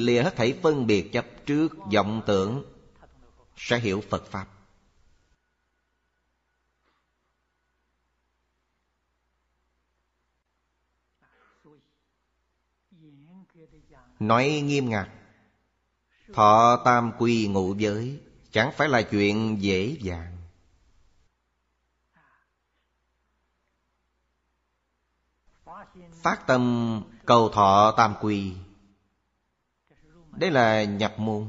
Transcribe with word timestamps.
lìa 0.00 0.22
hết 0.22 0.36
thảy 0.36 0.58
phân 0.62 0.86
biệt 0.86 1.12
chấp 1.12 1.26
trước 1.46 1.68
vọng 1.94 2.22
tưởng, 2.26 2.64
Sẽ 3.56 3.78
hiểu 3.78 4.02
Phật 4.10 4.26
Pháp. 4.26 4.46
Nói 14.18 14.62
nghiêm 14.64 14.88
ngặt, 14.90 15.08
Thọ 16.34 16.82
tam 16.84 17.12
quy 17.18 17.48
ngụ 17.48 17.74
giới, 17.74 18.20
Chẳng 18.52 18.72
phải 18.76 18.88
là 18.88 19.02
chuyện 19.02 19.56
dễ 19.60 19.96
dàng. 20.00 20.36
Phát 26.22 26.46
tâm 26.46 27.02
cầu 27.26 27.48
thọ 27.48 27.94
tam 27.96 28.14
quy 28.20 28.52
đây 30.36 30.50
là 30.50 30.84
nhập 30.84 31.14
môn. 31.18 31.46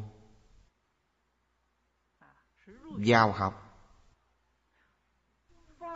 Giao 2.97 3.31
học. 3.31 3.57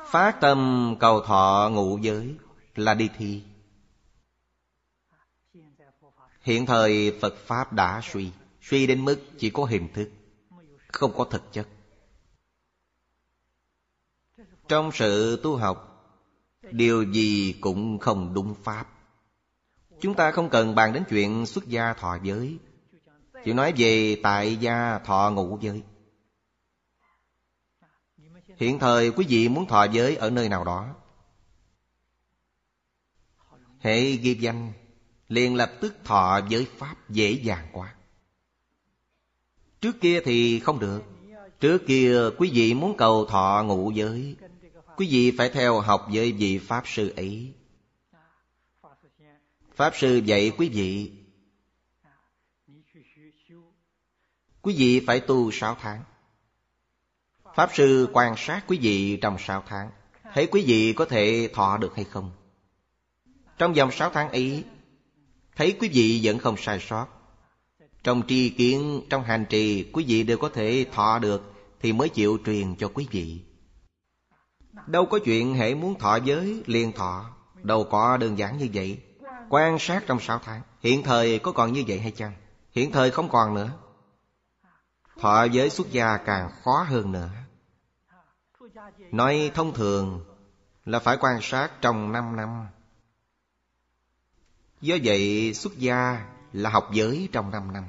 Phát 0.06 0.38
tâm 0.42 0.96
cầu 1.00 1.22
thọ 1.22 1.70
ngụ 1.74 1.98
giới 1.98 2.36
Là 2.76 2.94
đi 2.94 3.10
thi. 3.18 3.44
Hiện 6.42 6.66
thời 6.66 7.18
Phật 7.22 7.36
Pháp 7.38 7.74
đã 7.74 8.02
suy. 8.04 8.32
Suy 8.62 8.88
đến 8.88 9.06
mức 9.06 9.22
chỉ 9.40 9.50
có 9.50 9.66
hình 9.66 9.94
thức, 9.94 10.10
Không 10.88 11.14
có 11.18 11.26
thực 11.26 11.54
chất. 11.54 11.68
Trong 14.68 14.92
sự 14.94 15.40
tu 15.44 15.56
học, 15.58 15.96
Điều 16.72 17.04
gì 17.04 17.56
cũng 17.62 18.00
không 18.00 18.34
đúng 18.34 18.56
Pháp. 18.64 18.88
Chúng 20.02 20.14
ta 20.14 20.32
không 20.32 20.50
cần 20.50 20.76
bàn 20.76 20.94
đến 20.94 21.04
chuyện 21.10 21.46
xuất 21.46 21.68
gia 21.68 21.94
thọ 21.94 22.18
giới. 22.24 22.58
Chỉ 23.46 23.54
nói 23.54 23.74
về 23.78 24.18
tại 24.24 24.56
gia 24.56 25.00
thọ 25.00 25.32
ngụ 25.36 25.58
giới. 25.62 25.84
Hiện 28.58 28.80
thời 28.80 29.12
quý 29.12 29.26
vị 29.30 29.50
muốn 29.50 29.68
thọ 29.68 29.84
giới 29.84 30.16
ở 30.16 30.30
nơi 30.30 30.50
nào 30.50 30.64
đó 30.64 30.96
Hệ 33.80 34.12
ghi 34.12 34.34
danh, 34.34 34.74
liền 35.28 35.56
lập 35.56 35.72
tức 35.82 35.96
thọ 36.04 36.40
giới 36.50 36.68
Pháp 36.78 37.10
dễ 37.10 37.32
dàng 37.32 37.68
quá. 37.74 37.96
Trước 39.82 40.02
kia 40.02 40.22
thì 40.26 40.60
không 40.60 40.80
được. 40.80 41.04
Trước 41.60 41.82
kia 41.88 42.20
quý 42.38 42.52
vị 42.54 42.74
muốn 42.74 42.98
cầu 42.98 43.26
thọ 43.26 43.64
ngụ 43.68 43.92
giới, 43.92 44.36
Quý 44.98 45.08
vị 45.12 45.32
phải 45.38 45.50
theo 45.50 45.80
học 45.80 46.08
với 46.14 46.32
vị 46.32 46.58
Pháp 46.58 46.84
Sư 46.88 47.14
ấy. 47.16 47.54
Pháp 49.76 49.94
Sư 49.96 50.22
dạy 50.26 50.52
quý 50.58 50.70
vị 50.70 51.12
Quý 54.66 54.76
vị 54.78 55.04
phải 55.08 55.20
tu 55.20 55.52
sáu 55.52 55.78
tháng. 55.82 56.02
Pháp 57.56 57.70
Sư 57.74 58.10
quan 58.14 58.34
sát 58.38 58.64
quý 58.68 58.78
vị 58.82 59.18
trong 59.22 59.38
sáu 59.40 59.64
tháng 59.68 59.90
Thấy 60.34 60.48
quý 60.52 60.64
vị 60.68 60.94
có 60.94 61.06
thể 61.06 61.50
thọ 61.54 61.78
được 61.78 61.96
hay 61.96 62.06
không. 62.06 62.32
Trong 63.58 63.74
vòng 63.74 63.92
sáu 63.92 64.10
tháng 64.10 64.30
ấy 64.30 64.64
Thấy 65.56 65.78
quý 65.80 65.90
vị 65.94 66.20
vẫn 66.24 66.38
không 66.38 66.58
sai 66.58 66.80
sót. 66.80 67.08
Trong 68.04 68.22
tri 68.28 68.50
kiến, 68.50 69.02
trong 69.10 69.24
hành 69.24 69.46
trì 69.50 69.90
Quý 69.94 70.06
vị 70.08 70.24
đều 70.24 70.38
có 70.38 70.50
thể 70.50 70.86
thọ 70.92 71.20
được 71.20 71.54
Thì 71.82 71.94
mới 71.94 72.10
chịu 72.10 72.38
truyền 72.46 72.76
cho 72.76 72.88
quý 72.94 73.08
vị. 73.12 73.42
Đâu 74.88 75.06
có 75.06 75.20
chuyện 75.26 75.54
hệ 75.54 75.76
muốn 75.76 76.00
thọ 76.00 76.16
giới 76.16 76.64
liền 76.66 76.92
thọ 76.92 77.26
Đâu 77.64 77.84
có 77.84 78.18
đơn 78.18 78.38
giản 78.38 78.58
như 78.58 78.70
vậy. 78.74 79.00
Quan 79.50 79.80
sát 79.80 80.04
trong 80.08 80.20
sáu 80.20 80.40
tháng 80.44 80.62
Hiện 80.82 81.04
thời 81.04 81.40
có 81.40 81.52
còn 81.52 81.74
như 81.74 81.84
vậy 81.88 82.00
hay 82.00 82.12
chăng? 82.12 82.34
Hiện 82.72 82.92
thời 82.92 83.12
không 83.12 83.30
còn 83.30 83.54
nữa. 83.54 83.72
Thọ 85.20 85.44
giới 85.44 85.70
xuất 85.70 85.92
gia 85.92 86.18
càng 86.18 86.52
khó 86.64 86.84
hơn 86.84 87.12
nữa. 87.12 87.30
Nói 89.12 89.52
thông 89.54 89.74
thường 89.74 90.26
Là 90.86 91.00
phải 91.00 91.18
quan 91.20 91.40
sát 91.42 91.72
trong 91.82 92.12
5 92.12 92.36
năm. 92.36 92.68
Do 94.82 94.96
vậy, 95.04 95.54
xuất 95.54 95.78
gia 95.78 96.28
là 96.54 96.70
học 96.70 96.90
giới 96.94 97.30
trong 97.32 97.52
5 97.52 97.74
năm. 97.74 97.84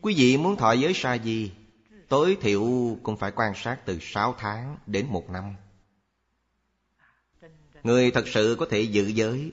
Quý 0.00 0.14
vị 0.16 0.36
muốn 0.36 0.56
thọ 0.56 0.72
giới 0.72 0.92
sa 0.94 1.14
gì 1.14 1.52
Tối 2.08 2.36
thiểu 2.40 2.62
cũng 3.02 3.16
phải 3.16 3.32
quan 3.36 3.52
sát 3.56 3.80
từ 3.84 3.98
6 4.02 4.34
tháng 4.38 4.76
đến 4.86 5.06
một 5.10 5.30
năm. 5.30 5.54
Người 7.82 8.10
thật 8.10 8.24
sự 8.26 8.56
có 8.58 8.66
thể 8.70 8.80
giữ 8.80 9.06
giới 9.06 9.52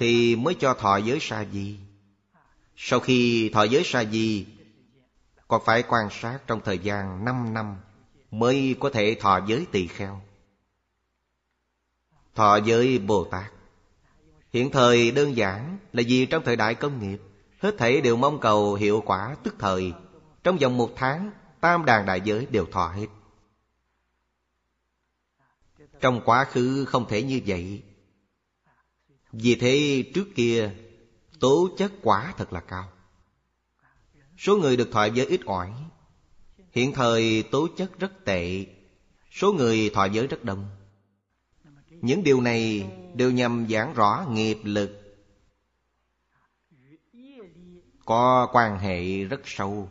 thì 0.00 0.36
mới 0.36 0.54
cho 0.54 0.74
thọ 0.74 0.96
giới 0.96 1.18
sa 1.20 1.44
di. 1.52 1.76
Sau 2.76 3.00
khi 3.00 3.50
thọ 3.54 3.62
giới 3.62 3.82
sa 3.84 4.04
di, 4.04 4.46
Còn 5.48 5.62
phải 5.64 5.82
quan 5.88 6.08
sát 6.10 6.38
trong 6.46 6.60
thời 6.64 6.78
gian 6.78 7.24
5 7.24 7.54
năm 7.54 7.76
Mới 8.30 8.76
có 8.80 8.90
thể 8.90 9.16
thọ 9.20 9.40
giới 9.46 9.66
tỳ 9.72 9.86
kheo. 9.86 10.20
Thọ 12.34 12.56
giới 12.56 12.98
Bồ 12.98 13.24
Tát. 13.24 13.52
Hiện 14.52 14.70
thời 14.70 15.10
đơn 15.10 15.36
giản 15.36 15.78
là 15.92 16.02
vì 16.06 16.26
trong 16.26 16.42
thời 16.44 16.56
đại 16.56 16.74
công 16.74 16.98
nghiệp, 17.00 17.18
Hết 17.58 17.74
thảy 17.78 18.00
đều 18.00 18.16
mong 18.16 18.40
cầu 18.40 18.74
hiệu 18.74 19.02
quả 19.06 19.36
tức 19.42 19.54
thời. 19.58 19.92
Trong 20.44 20.58
vòng 20.58 20.76
một 20.76 20.90
tháng, 20.96 21.30
Tam 21.60 21.84
đàn 21.84 22.06
đại 22.06 22.20
giới 22.20 22.46
đều 22.50 22.66
thọ 22.66 22.88
hết. 22.88 23.06
Trong 26.00 26.20
quá 26.24 26.44
khứ 26.44 26.84
không 26.84 27.08
thể 27.08 27.22
như 27.22 27.40
vậy. 27.46 27.82
Vì 29.32 29.54
thế 29.54 30.04
trước 30.14 30.28
kia, 30.34 30.74
Tố 31.40 31.68
chất 31.78 31.92
quả 32.02 32.34
thật 32.36 32.52
là 32.52 32.60
cao. 32.60 32.92
Số 34.38 34.56
người 34.56 34.76
được 34.76 34.88
thọ 34.92 35.04
giới 35.04 35.26
ít 35.26 35.40
ỏi, 35.46 35.72
Hiện 36.72 36.92
thời 36.92 37.42
tố 37.42 37.68
chất 37.76 37.98
rất 37.98 38.24
tệ, 38.24 38.66
Số 39.30 39.52
người 39.52 39.90
thọ 39.94 40.04
giới 40.04 40.26
rất 40.26 40.44
đông. 40.44 40.68
Những 41.90 42.24
điều 42.24 42.40
này 42.40 42.90
đều 43.14 43.30
nhằm 43.30 43.66
giảng 43.70 43.94
rõ 43.94 44.26
nghiệp 44.30 44.58
lực, 44.62 45.00
có 48.04 48.48
quan 48.52 48.78
hệ 48.78 49.24
rất 49.24 49.40
sâu. 49.44 49.88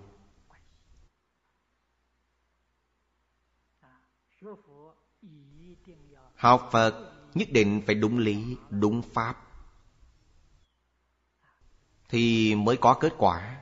Học 6.36 6.70
phật 6.72 7.09
nhất 7.34 7.48
định 7.52 7.82
phải 7.86 7.96
đúng 7.96 8.18
lý, 8.18 8.56
đúng 8.70 9.02
pháp. 9.02 9.46
Thì 12.10 12.56
mới 12.56 12.78
có 12.78 12.94
kết 12.94 13.14
quả. 13.18 13.62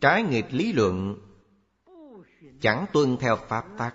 Trái 0.00 0.22
nghịch 0.22 0.52
lý 0.52 0.72
luận, 0.72 1.18
chẳng 2.60 2.86
tuân 2.92 3.16
theo 3.16 3.36
pháp 3.36 3.64
tắc. 3.78 3.94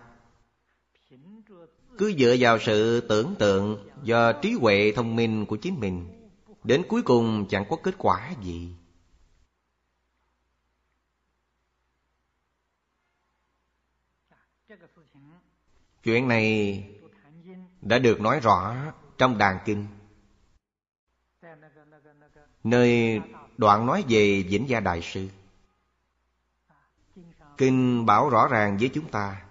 Cứ 1.98 2.14
dựa 2.20 2.36
vào 2.40 2.60
sự 2.60 3.02
tưởng 3.10 3.36
tượng 3.40 3.90
do 4.04 4.34
trí 4.34 4.52
huệ 4.52 4.94
thông 4.96 5.16
minh 5.16 5.46
của 5.46 5.56
chính 5.56 5.80
mình, 5.80 6.30
đến 6.64 6.84
cuối 6.90 7.02
cùng 7.02 7.46
chẳng 7.50 7.66
có 7.70 7.78
kết 7.84 7.96
quả 7.98 8.34
gì. 8.44 8.76
Chuyện 16.06 16.28
này 16.28 16.84
đã 17.82 18.00
được 18.00 18.22
nói 18.22 18.40
rõ 18.40 18.76
trong 19.18 19.38
đàn 19.38 19.59
kinh. 19.66 19.88
Nơi 22.64 23.22
đoạn 23.58 23.85
nói 23.85 24.03
về 24.09 24.44
vĩnh 24.50 24.70
gia 24.70 24.79
đại 24.79 25.02
sư. 25.02 25.28
Kinh 27.58 28.06
bảo 28.06 28.29
rõ 28.29 28.47
ràng 28.47 28.78
với 28.78 28.90
chúng 28.94 29.08
ta. 29.08 29.41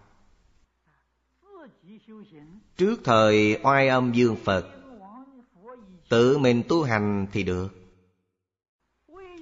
Trước 2.77 3.01
thời 3.05 3.61
oai 3.63 3.89
âm 3.89 4.13
dương 4.13 4.37
Phật, 4.45 4.71
Tự 6.09 6.39
mình 6.39 6.63
tu 6.69 6.83
hành 6.83 7.27
thì 7.33 7.43
được. 7.43 7.69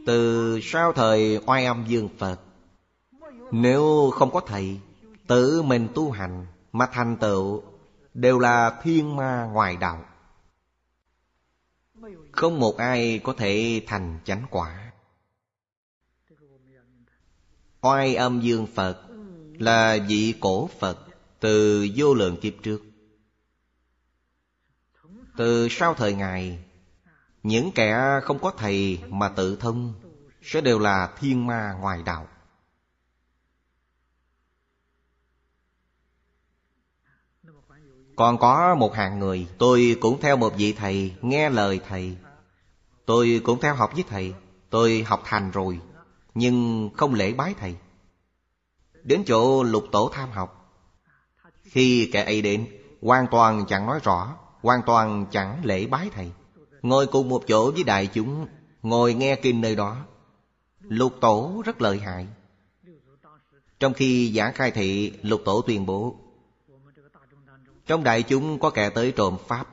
Từ 0.07 0.59
sau 0.63 0.93
thời 0.93 1.39
oai 1.47 1.65
âm 1.65 1.85
dương 1.89 2.09
Phật, 2.19 2.41
Nếu 3.51 4.11
không 4.15 4.31
có 4.31 4.41
thầy, 4.41 4.81
Tự 5.27 5.63
mình 5.63 5.89
tu 5.95 6.11
hành 6.11 6.47
mà 6.73 6.87
thành 6.93 7.17
tựu 7.17 7.63
Đều 8.15 8.39
là 8.39 8.81
thiên 8.83 9.17
ma 9.17 9.49
ngoài 9.53 9.77
đạo. 9.77 10.05
Không 12.33 12.61
một 12.61 12.77
ai 12.77 13.21
có 13.25 13.35
thể 13.39 13.83
thành 13.87 14.19
chánh 14.25 14.47
quả. 14.51 14.93
Oai 17.81 18.15
âm 18.15 18.41
dương 18.41 18.67
Phật 18.75 19.03
Là 19.59 19.99
vị 20.09 20.35
cổ 20.41 20.71
Phật 20.79 20.99
Từ 21.41 21.87
vô 21.97 22.15
lượng 22.15 22.37
kiếp 22.41 22.53
trước. 22.63 22.83
Từ 25.37 25.69
sau 25.71 25.95
thời 25.95 26.15
Ngài, 26.15 26.65
Những 27.43 27.71
kẻ 27.75 28.21
không 28.23 28.39
có 28.39 28.53
thầy 28.59 28.99
mà 29.09 29.29
tự 29.29 29.57
thông 29.57 29.95
Sẽ 30.43 30.61
đều 30.61 30.79
là 30.79 31.15
thiên 31.19 31.47
ma 31.47 31.77
ngoài 31.81 32.03
đạo. 32.03 32.29
Còn 38.17 38.39
có 38.39 38.75
một 38.75 38.95
hàng 38.95 39.19
người, 39.19 39.47
Tôi 39.59 39.97
cũng 40.01 40.21
theo 40.21 40.37
một 40.37 40.53
vị 40.57 40.73
thầy, 40.73 41.15
Nghe 41.23 41.51
lời 41.51 41.81
thầy. 41.89 42.17
Tôi 43.07 43.41
cũng 43.45 43.61
theo 43.61 43.75
học 43.75 43.91
với 43.95 44.05
thầy, 44.09 44.35
Tôi 44.71 45.03
học 45.07 45.23
thành 45.25 45.51
rồi, 45.51 45.81
Nhưng 46.35 46.91
không 46.97 47.15
lễ 47.15 47.33
bái 47.33 47.55
thầy. 47.61 47.75
Đến 49.03 49.23
chỗ 49.27 49.63
lục 49.63 49.85
tổ 49.93 50.11
tham 50.13 50.31
học, 50.31 50.75
Khi 51.63 52.11
kẻ 52.13 52.25
ấy 52.25 52.43
đến, 52.43 52.67
Hoàn 53.03 53.27
toàn 53.31 53.65
chẳng 53.69 53.87
nói 53.87 54.01
rõ, 54.03 54.37
Hoàn 54.63 54.83
toàn 54.87 55.27
chẳng 55.31 55.65
lễ 55.65 55.87
bái 55.87 56.11
thầy. 56.15 56.31
Ngồi 56.83 57.07
cùng 57.07 57.29
một 57.29 57.43
chỗ 57.47 57.71
với 57.71 57.85
đại 57.85 58.07
chúng, 58.07 58.47
Ngồi 58.83 59.15
nghe 59.15 59.37
kinh 59.37 59.61
nơi 59.61 59.77
đó. 59.77 59.97
Lục 60.81 61.13
tổ 61.21 61.63
rất 61.65 61.83
lợi 61.83 61.99
hại. 61.99 62.27
Trong 63.81 63.95
khi 63.95 64.33
giảng 64.37 64.55
khai 64.55 64.71
thị, 64.71 65.13
Lục 65.23 65.41
tổ 65.45 65.63
tuyên 65.67 65.87
bố 65.87 66.17
trong 67.87 68.05
đại 68.05 68.23
chúng 68.23 68.59
có 68.59 68.71
kẻ 68.71 68.91
tới 68.91 69.13
trộm 69.17 69.39
Pháp 69.47 69.67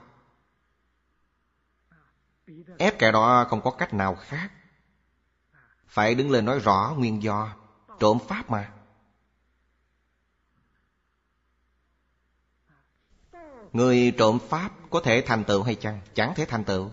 Ép 2.78 3.00
kẻ 3.00 3.12
đó 3.12 3.46
không 3.50 3.62
có 3.62 3.72
cách 3.72 3.94
nào 3.94 4.16
khác 4.16 4.52
Phải 5.88 6.16
đứng 6.16 6.32
lên 6.32 6.46
nói 6.46 6.60
rõ 6.60 6.96
nguyên 6.98 7.24
do, 7.24 7.56
Trộm 8.00 8.18
Pháp 8.28 8.50
mà 8.50 8.74
Người 13.74 14.14
trộm 14.18 14.40
Pháp 14.50 14.72
có 14.90 15.02
thể 15.04 15.24
thành 15.26 15.44
tựu 15.44 15.64
hay 15.64 15.76
chăng? 15.76 16.02
Chẳng 16.14 16.34
thể 16.36 16.46
thành 16.46 16.64
tựu 16.64 16.92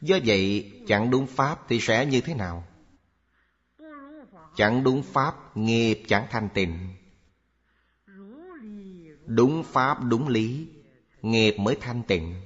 Do 0.00 0.18
vậy, 0.24 0.72
chẳng 0.88 1.10
đúng 1.10 1.26
Pháp 1.26 1.60
thì 1.68 1.80
sẽ 1.80 2.06
như 2.06 2.20
thế 2.20 2.34
nào? 2.34 2.66
Chẳng 4.56 4.84
đúng 4.84 5.02
Pháp, 5.02 5.56
nghiệp 5.56 6.02
chẳng 6.08 6.26
thanh 6.30 6.48
tịnh. 6.54 6.88
Đúng 9.26 9.62
Pháp, 9.64 9.98
đúng 10.04 10.28
lý, 10.28 10.68
Nghiệp 11.22 11.54
mới 11.58 11.76
thanh 11.80 12.02
tịnh. 12.02 12.42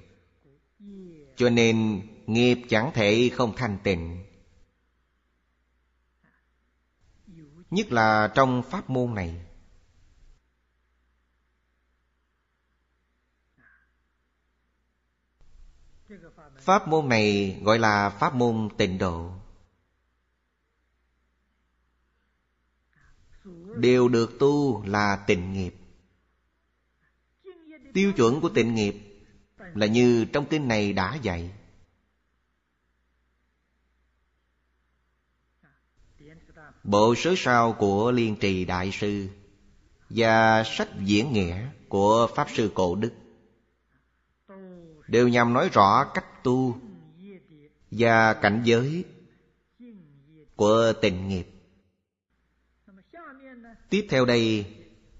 Cho 1.36 1.50
nên, 1.50 2.02
nghiệp 2.26 2.58
chẳng 2.68 2.90
thể 2.94 3.30
không 3.32 3.52
thanh 3.56 3.78
tịnh. 3.82 4.24
Nhất 7.70 7.92
là 7.92 8.32
trong 8.34 8.62
pháp 8.62 8.90
môn 8.90 9.14
này. 9.14 9.46
Pháp 16.58 16.88
môn 16.88 17.08
này 17.08 17.58
gọi 17.62 17.78
là 17.78 18.10
pháp 18.10 18.34
môn 18.34 18.68
tịnh 18.78 18.98
độ. 18.98 19.32
Đều 23.76 24.08
được 24.08 24.38
tu 24.38 24.82
là 24.86 25.24
tịnh 25.26 25.52
nghiệp. 25.52 25.74
Tiêu 27.94 28.12
chuẩn 28.12 28.40
của 28.40 28.48
tịnh 28.48 28.74
nghiệp 28.74 28.94
Là 29.74 29.86
như 29.86 30.24
trong 30.32 30.46
kinh 30.50 30.68
này 30.68 30.92
đã 30.92 31.18
dạy. 31.22 31.50
Bộ 36.84 37.14
sớ 37.16 37.34
sao 37.36 37.72
của 37.72 38.10
Liên 38.10 38.36
Trì 38.36 38.64
Đại 38.64 38.90
Sư 38.92 39.28
Và 40.10 40.64
sách 40.66 40.88
diễn 41.04 41.32
nghĩa 41.32 41.68
của 41.88 42.28
Pháp 42.36 42.48
Sư 42.54 42.70
Cổ 42.74 42.94
Đức 42.94 43.12
Đều 45.08 45.28
nhằm 45.28 45.52
nói 45.52 45.68
rõ 45.72 46.04
cách 46.14 46.42
tu 46.44 46.76
Và 47.90 48.34
cảnh 48.34 48.62
giới 48.64 49.04
của 50.56 50.92
tình 51.02 51.28
nghiệp. 51.28 51.55
Tiếp 53.90 54.06
theo 54.10 54.24
đây, 54.24 54.66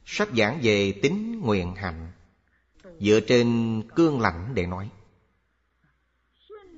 Sách 0.04 0.28
giảng 0.36 0.60
về 0.62 0.92
tính 1.02 1.40
nguyện 1.40 1.74
hạnh. 1.74 2.12
Dựa 3.00 3.20
trên 3.20 3.82
cương 3.94 4.20
lãnh 4.20 4.54
để 4.54 4.66
nói. 4.66 4.90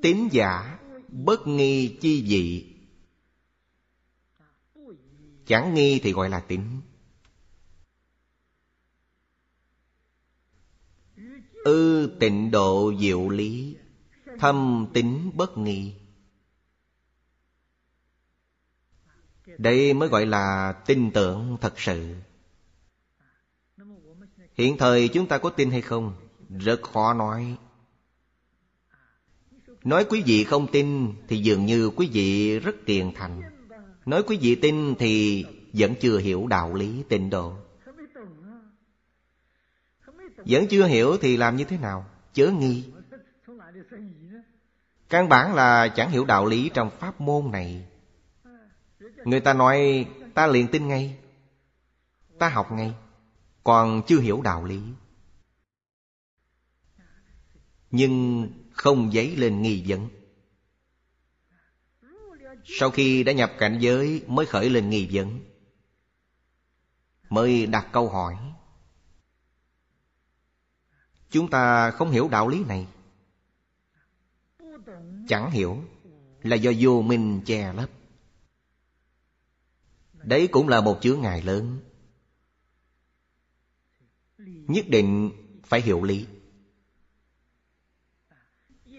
Tín 0.03 0.29
giả 0.33 0.79
bất 1.09 1.47
nghi 1.47 1.99
chi 2.01 2.27
dị. 2.27 2.75
Chẳng 5.47 5.75
nghi 5.75 6.01
thì 6.03 6.13
gọi 6.13 6.31
là 6.31 6.41
tín. 6.41 6.61
Ư 11.65 12.11
tịnh 12.21 12.51
độ 12.51 12.93
diệu 13.01 13.29
lý, 13.29 13.77
Thâm 14.39 14.87
tính 14.95 15.31
bất 15.35 15.59
nghi. 15.59 15.95
Đây 19.59 19.95
mới 19.95 20.09
gọi 20.09 20.27
là 20.27 20.73
tin 20.87 21.11
tưởng 21.11 21.57
thật 21.61 21.81
sự. 21.81 22.15
Hiện 24.55 24.77
thời 24.79 25.09
chúng 25.09 25.27
ta 25.27 25.39
có 25.39 25.51
tin 25.51 25.71
hay 25.71 25.81
không? 25.81 26.15
Rất 26.49 26.83
khó 26.83 27.15
nói. 27.15 27.57
Nói 29.85 30.05
quý 30.05 30.23
vị 30.27 30.45
không 30.45 30.67
tin 30.73 31.13
Thì 31.29 31.37
dường 31.37 31.67
như 31.67 31.91
quý 31.97 32.09
vị 32.13 32.59
rất 32.59 32.77
tiền 32.87 33.13
thành. 33.15 33.43
Nói 34.07 34.23
quý 34.23 34.39
vị 34.41 34.55
tin 34.55 34.95
thì 34.99 35.45
Vẫn 35.73 35.95
chưa 36.01 36.19
hiểu 36.19 36.47
đạo 36.47 36.75
lý 36.75 37.03
tịnh 37.09 37.31
độ 37.31 37.57
Vẫn 40.37 40.67
chưa 40.71 40.87
hiểu 40.87 41.17
thì 41.21 41.37
làm 41.37 41.57
như 41.57 41.65
thế 41.65 41.77
nào? 41.77 42.07
Chớ 42.33 42.51
nghi. 42.51 42.85
Căn 45.09 45.29
bản 45.29 45.55
là 45.55 45.89
chẳng 45.89 46.11
hiểu 46.11 46.25
đạo 46.25 46.47
lý 46.47 46.71
trong 46.75 46.91
pháp 46.99 47.21
môn 47.21 47.51
này. 47.53 47.88
Người 49.25 49.41
ta 49.41 49.53
nói, 49.53 50.09
ta 50.35 50.47
liền 50.47 50.69
tin 50.69 50.89
ngay. 50.89 51.19
Ta 52.39 52.49
học 52.49 52.73
ngay, 52.73 52.95
Còn 53.65 54.03
chưa 54.07 54.21
hiểu 54.21 54.43
đạo 54.43 54.65
lý. 54.65 54.81
Nhưng 57.91 58.49
không 58.73 59.13
dấy 59.13 59.37
lên 59.37 59.63
nghi 59.63 59.85
vấn. 59.89 60.09
Sau 62.65 62.91
khi 62.91 63.25
đã 63.25 63.33
nhập 63.33 63.53
cảnh 63.59 63.79
giới, 63.81 64.25
mới 64.27 64.47
khởi 64.47 64.71
lên 64.71 64.91
nghi 64.91 65.09
vấn. 65.13 65.41
Mới 67.29 67.67
đặt 67.67 67.89
câu 67.93 68.09
hỏi. 68.09 68.37
Chúng 71.31 71.51
ta 71.51 71.91
không 71.91 72.11
hiểu 72.11 72.29
đạo 72.29 72.49
lý 72.49 72.65
này. 72.65 72.87
Chẳng 75.29 75.51
hiểu 75.51 75.85
Là 76.43 76.57
do 76.57 76.71
vô 76.79 77.03
minh 77.03 77.41
che 77.47 77.73
lấp. 77.73 77.91
Đấy 80.29 80.49
cũng 80.51 80.69
là 80.69 80.81
một 80.81 80.99
chướng 81.03 81.21
ngại 81.21 81.43
lớn. 81.43 81.81
Nhất 84.67 84.85
định 84.89 85.31
phải 85.65 85.81
hiểu 85.81 86.03
lý. 86.03 86.27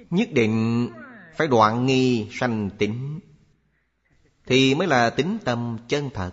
Nhất 0.10 0.30
định 0.32 0.90
phải 1.36 1.48
đoạn 1.48 1.86
nghi 1.86 2.28
sanh 2.32 2.70
tính, 2.78 3.20
Thì 4.46 4.76
mới 4.76 4.88
là 4.88 5.10
tính 5.10 5.38
tâm 5.46 5.78
chân 5.88 6.10
thật. 6.14 6.32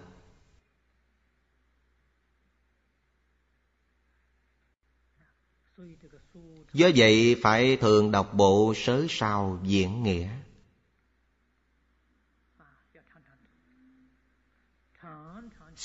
Do 6.73 6.91
vậy 6.97 7.37
phải 7.43 7.77
thường 7.77 8.11
đọc 8.11 8.31
bộ 8.35 8.73
sớ 8.77 9.07
sao 9.09 9.61
diễn 9.63 10.03
nghĩa. 10.03 10.29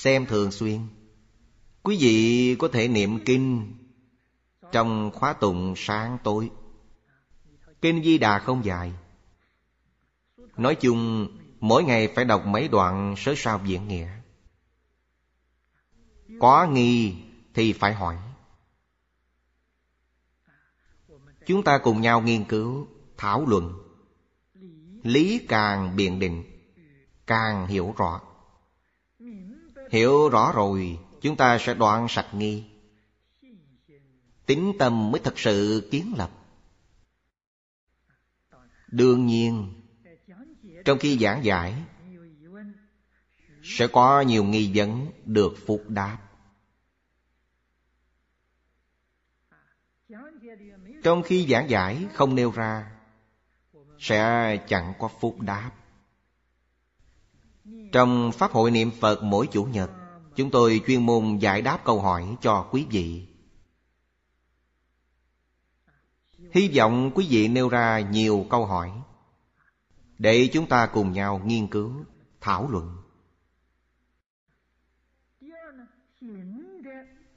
Xem 0.02 0.26
thường 0.26 0.50
xuyên. 0.50 0.80
Quý 1.82 1.96
vị 2.00 2.56
có 2.58 2.68
thể 2.72 2.88
niệm 2.88 3.24
kinh 3.24 3.74
Trong 4.72 5.10
khóa 5.14 5.32
tụng 5.32 5.74
sáng 5.76 6.18
tối. 6.24 6.50
Kinh 7.80 8.02
Di 8.04 8.18
Đà 8.18 8.38
không 8.38 8.64
dài. 8.64 8.92
Nói 10.56 10.74
chung, 10.74 11.28
Mỗi 11.60 11.84
ngày 11.84 12.08
phải 12.14 12.24
đọc 12.24 12.46
mấy 12.46 12.68
đoạn 12.68 13.14
sớ 13.16 13.34
sao 13.36 13.60
diễn 13.64 13.88
nghĩa. 13.88 14.08
Có 16.40 16.66
nghi 16.66 17.16
thì 17.54 17.72
phải 17.72 17.94
hỏi. 17.94 18.16
Chúng 21.46 21.62
ta 21.64 21.78
cùng 21.78 22.00
nhau 22.00 22.20
nghiên 22.20 22.44
cứu, 22.44 22.86
Thảo 23.16 23.46
luận. 23.46 23.72
Lý 25.02 25.46
càng 25.48 25.96
biện 25.96 26.18
định, 26.18 26.44
Càng 27.26 27.66
hiểu 27.66 27.94
rõ. 27.96 28.20
Hiểu 29.92 30.28
rõ 30.28 30.52
rồi, 30.54 30.98
Chúng 31.20 31.36
ta 31.36 31.58
sẽ 31.60 31.74
đoạn 31.74 32.06
sạch 32.08 32.28
nghi. 32.32 32.64
Tính 34.46 34.72
tâm 34.78 35.10
mới 35.10 35.20
thật 35.24 35.38
sự 35.38 35.88
kiến 35.90 36.14
lập. 36.16 36.30
Đương 38.88 39.26
nhiên, 39.26 39.72
Trong 40.84 40.98
khi 40.98 41.18
giảng 41.18 41.44
giải, 41.44 41.74
Sẽ 43.62 43.86
có 43.86 44.20
nhiều 44.20 44.44
nghi 44.44 44.72
vấn 44.74 45.06
được 45.24 45.54
phục 45.66 45.84
đáp. 45.88 46.18
Trong 51.02 51.22
khi 51.22 51.46
giảng 51.46 51.70
giải 51.70 52.06
không 52.14 52.34
nêu 52.34 52.50
ra, 52.50 52.92
Sẽ 53.98 54.56
chẳng 54.68 54.92
có 54.98 55.08
phúc 55.08 55.40
đáp. 55.40 55.70
Trong 57.92 58.32
Pháp 58.32 58.52
hội 58.52 58.70
niệm 58.70 58.90
Phật 59.00 59.22
mỗi 59.22 59.46
Chủ 59.46 59.64
nhật 59.64 59.90
Chúng 60.36 60.50
tôi 60.50 60.80
chuyên 60.86 61.06
môn 61.06 61.38
giải 61.38 61.62
đáp 61.62 61.84
câu 61.84 62.00
hỏi 62.00 62.36
cho 62.40 62.68
quý 62.70 62.86
vị. 62.90 63.26
Hy 66.52 66.70
vọng 66.76 67.10
quý 67.14 67.26
vị 67.30 67.48
nêu 67.48 67.68
ra 67.68 68.00
nhiều 68.00 68.46
câu 68.50 68.66
hỏi 68.66 68.92
Để 70.18 70.48
chúng 70.52 70.66
ta 70.66 70.86
cùng 70.86 71.12
nhau 71.12 71.40
nghiên 71.44 71.66
cứu, 71.66 71.92
thảo 72.40 72.70
luận. 72.70 72.96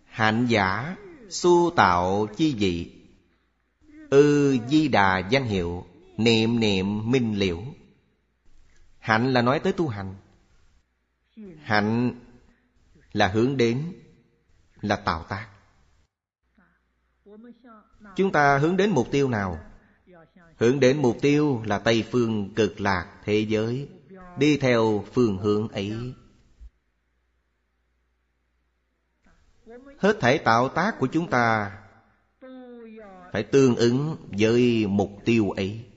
Hạnh 0.06 0.46
giả 0.50 0.96
su 1.30 1.72
tạo 1.76 2.28
chi 2.38 2.56
vị 2.58 2.92
Ư 4.10 4.58
di 4.70 4.88
đà 4.88 5.18
danh 5.18 5.44
hiệu 5.44 5.86
Niệm 6.18 6.60
niệm 6.60 7.12
minh 7.12 7.40
liễu. 7.40 7.62
Hạnh 9.00 9.34
là 9.34 9.42
nói 9.42 9.60
tới 9.60 9.74
tu 9.74 9.88
hành. 9.88 10.16
Hạnh 11.62 12.20
là 13.14 13.28
hướng 13.28 13.58
đến, 13.58 13.94
Là 14.82 14.96
tạo 14.96 15.26
tác. 15.30 15.50
Chúng 18.16 18.32
ta 18.32 18.58
hướng 18.58 18.78
đến 18.78 18.90
mục 18.90 19.08
tiêu 19.12 19.30
nào? 19.30 19.60
Hướng 20.58 20.80
đến 20.80 21.02
mục 21.02 21.18
tiêu 21.22 21.62
là 21.66 21.80
Tây 21.80 22.06
Phương 22.12 22.54
cực 22.56 22.82
lạc 22.82 23.22
thế 23.24 23.40
giới, 23.40 23.90
Đi 24.38 24.58
theo 24.58 25.06
phương 25.14 25.38
hướng 25.38 25.68
ấy. 25.68 26.14
Hết 29.98 30.18
thể 30.22 30.38
tạo 30.38 30.70
tác 30.70 30.96
của 31.00 31.08
chúng 31.08 31.30
ta 31.30 31.78
Phải 33.32 33.44
tương 33.44 33.76
ứng 33.76 34.18
với 34.40 34.88
mục 34.88 35.12
tiêu 35.26 35.52
ấy. 35.52 35.95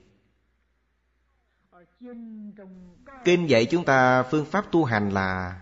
Kinh 3.29 3.49
dạy 3.49 3.65
chúng 3.65 3.85
ta 3.85 4.23
phương 4.23 4.45
pháp 4.45 4.71
tu 4.71 4.85
hành 4.85 5.09
là 5.09 5.61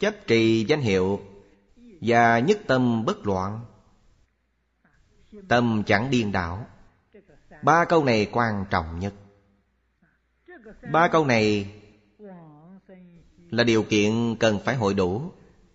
Chấp 0.00 0.14
trì 0.26 0.64
danh 0.64 0.80
hiệu 0.80 1.20
Và 2.00 2.38
nhất 2.38 2.58
tâm 2.66 3.04
bất 3.04 3.26
loạn. 3.26 3.60
Tâm 5.48 5.82
chẳng 5.86 6.10
điên 6.10 6.32
đảo. 6.32 6.66
Ba 7.62 7.84
câu 7.84 8.04
này 8.04 8.28
quan 8.32 8.64
trọng 8.70 8.98
nhất. 8.98 9.14
Ba 10.92 11.08
câu 11.08 11.26
này 11.26 11.72
Là 13.50 13.64
điều 13.64 13.82
kiện 13.82 14.36
cần 14.40 14.58
phải 14.64 14.74
hội 14.76 14.94
đủ 14.94 15.32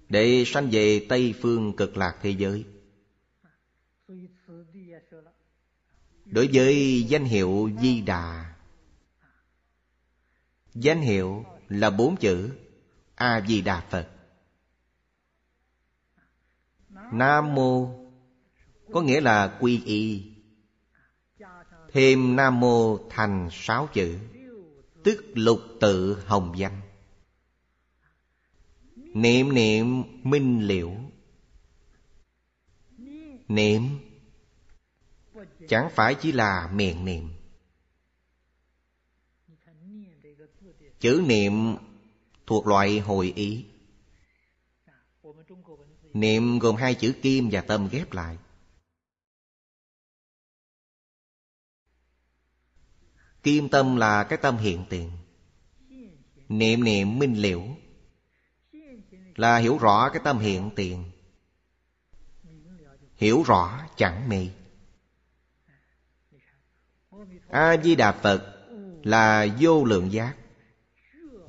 Để 0.10 0.44
sanh 0.46 0.70
về 0.72 1.06
Tây 1.10 1.34
Phương 1.42 1.76
cực 1.76 1.98
lạc 1.98 2.16
thế 2.22 2.30
giới. 2.30 2.66
Đối 6.26 6.50
với 6.54 7.04
danh 7.04 7.26
hiệu 7.26 7.70
Di 7.82 8.02
Đà 8.02 8.49
Danh 10.82 11.02
hiệu 11.02 11.46
là 11.70 11.90
bốn 11.90 12.16
chữ 12.16 12.50
A-di-đà 13.16 13.82
Phật. 13.90 14.10
Nam 17.12 17.56
Mô, 17.56 18.00
Có 18.94 19.02
nghĩa 19.02 19.22
là 19.22 19.58
quy 19.60 19.84
y. 19.86 20.32
Thêm 21.94 22.36
Nam 22.36 22.60
Mô 22.60 22.98
thành 23.10 23.50
sáu 23.52 23.90
chữ, 23.94 24.20
Tức 25.04 25.26
lục 25.34 25.60
tự 25.80 26.24
hồng 26.26 26.54
danh. 26.58 26.82
Niệm 28.96 29.54
niệm 29.54 30.04
minh 30.24 30.68
liễu. 30.68 30.92
Niệm, 33.48 33.84
Chẳng 35.68 35.90
phải 35.96 36.16
chỉ 36.16 36.32
là 36.32 36.70
miệng 36.74 37.06
niệm. 37.06 37.39
Chữ 41.00 41.24
niệm 41.26 41.76
thuộc 42.48 42.68
loại 42.68 43.00
hồi 43.00 43.34
ý. 43.36 43.66
Niệm 46.14 46.60
gồm 46.60 46.76
hai 46.76 46.96
chữ 46.96 47.14
kim 47.22 47.50
và 47.52 47.62
tâm 47.62 47.90
ghép 47.92 48.14
lại. 48.14 48.38
Kim 53.44 53.70
tâm 53.70 53.96
là 53.96 54.24
cái 54.24 54.40
tâm 54.42 54.58
hiện 54.58 54.86
tiền. 54.90 55.12
Niệm 56.50 56.84
niệm 56.84 57.20
minh 57.20 57.42
liễu 57.42 57.64
Là 59.36 59.58
hiểu 59.58 59.78
rõ 59.78 60.10
cái 60.10 60.22
tâm 60.24 60.40
hiện 60.40 60.70
tiền. 60.76 61.04
Hiểu 63.16 63.44
rõ 63.46 63.88
chẳng 63.98 64.30
mê. 64.30 64.48
A-di-đà 67.50 68.12
Phật 68.12 68.66
là 69.04 69.48
vô 69.60 69.86
lượng 69.86 70.12
giác. 70.12 70.39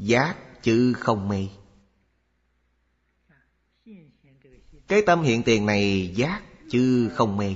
Giác 0.01 0.63
chứ 0.63 0.93
không 0.93 1.29
mê. 1.29 1.47
Cái 4.89 5.03
tâm 5.07 5.23
hiện 5.23 5.43
tiền 5.43 5.67
này 5.67 6.13
giác 6.15 6.43
chứ 6.71 7.11
không 7.15 7.37
mê. 7.37 7.55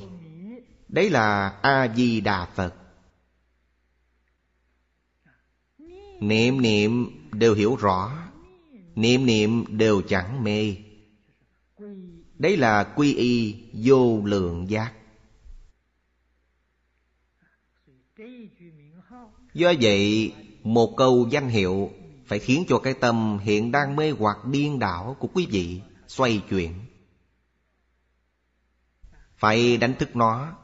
Đấy 0.89 1.11
là 1.11 1.49
A-di-đà 1.63 2.47
Phật. 2.55 2.75
Niệm 6.21 6.63
niệm 6.63 7.11
đều 7.33 7.55
hiểu 7.55 7.77
rõ, 7.77 8.31
Niệm 8.95 9.27
niệm 9.27 9.65
đều 9.79 10.03
chẳng 10.03 10.45
mê. 10.45 10.77
Đấy 12.39 12.57
là 12.57 12.85
quy 12.85 13.15
y 13.15 13.55
vô 13.73 14.23
lượng 14.25 14.71
giác. 14.71 14.93
Do 19.55 19.73
vậy, 19.81 20.33
Một 20.63 20.95
câu 20.97 21.29
danh 21.31 21.49
hiệu 21.49 21.91
phải 22.27 22.39
khiến 22.39 22.65
cho 22.69 22.79
cái 22.79 22.95
tâm 22.95 23.39
hiện 23.39 23.73
đang 23.73 23.97
mê 23.97 24.11
hoặc 24.11 24.45
điên 24.45 24.79
đảo 24.79 25.17
của 25.21 25.29
quý 25.35 25.47
vị 25.51 25.81
Xoay 26.07 26.43
chuyển. 26.49 26.87
Phải 29.37 29.77
đánh 29.77 29.95
thức 29.99 30.17
nó. 30.17 30.59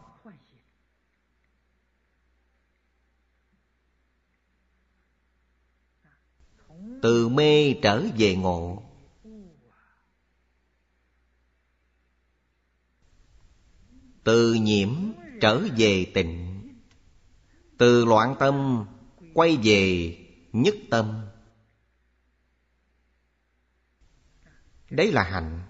Từ 7.02 7.28
mê 7.28 7.74
trở 7.82 8.04
về 8.18 8.36
ngộ. 8.36 8.82
Từ 14.24 14.54
nhiễm 14.54 14.88
trở 15.40 15.60
về 15.76 16.10
tịnh. 16.14 16.60
Từ 17.78 18.04
loạn 18.04 18.34
tâm 18.38 18.86
quay 19.34 19.56
về 19.62 20.16
nhất 20.52 20.74
tâm. 20.90 21.29
Đấy 24.90 25.12
là 25.12 25.22
hạnh. 25.22 25.62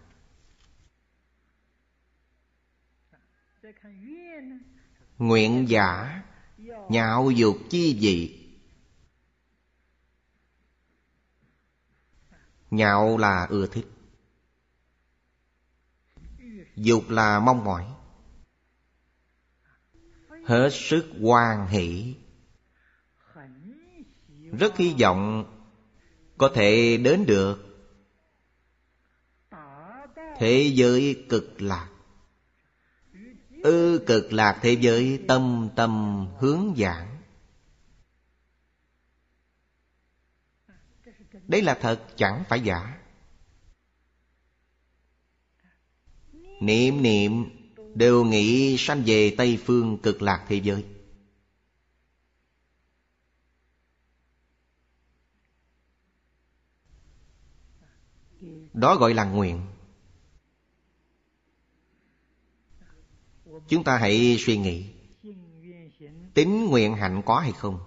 Nguyện 5.18 5.66
giả, 5.68 6.22
Nhạo 6.88 7.30
dục 7.30 7.56
chi 7.70 7.98
vị. 8.00 8.36
Nhạo 12.70 13.18
là 13.18 13.46
ưa 13.50 13.66
thích. 13.66 13.86
Dục 16.76 17.10
là 17.10 17.40
mong 17.40 17.64
mỏi. 17.64 17.86
Hết 20.46 20.70
sức 20.72 21.10
hoan 21.20 21.66
hỷ. 21.66 22.16
Rất 24.58 24.76
hy 24.76 24.94
vọng 25.00 25.44
Có 26.38 26.52
thể 26.54 26.96
đến 26.96 27.26
được. 27.26 27.69
Thế 30.40 30.72
giới 30.74 31.26
cực 31.28 31.62
lạc. 31.62 31.90
Ư 33.62 34.04
cực 34.06 34.32
lạc 34.32 34.58
thế 34.62 34.72
giới 34.80 35.24
tâm 35.28 35.68
tâm 35.76 36.26
hướng 36.38 36.74
giảng. 36.76 37.22
Đấy 41.48 41.62
là 41.62 41.78
thật, 41.80 42.06
chẳng 42.16 42.44
phải 42.48 42.60
giả. 42.60 43.00
Niệm 46.60 47.02
niệm 47.02 47.44
đều 47.94 48.24
nghĩ 48.24 48.76
sanh 48.78 49.02
về 49.06 49.34
Tây 49.38 49.58
Phương 49.64 49.98
cực 50.02 50.22
lạc 50.22 50.44
thế 50.48 50.56
giới. 50.56 50.84
Đó 58.72 58.96
gọi 58.96 59.14
là 59.14 59.24
nguyện. 59.24 59.69
Chúng 63.68 63.84
ta 63.84 63.98
hãy 63.98 64.36
suy 64.38 64.56
nghĩ. 64.56 64.86
Tính 66.34 66.66
nguyện 66.66 66.94
hạnh 66.94 67.22
có 67.26 67.38
hay 67.38 67.52
không? 67.52 67.78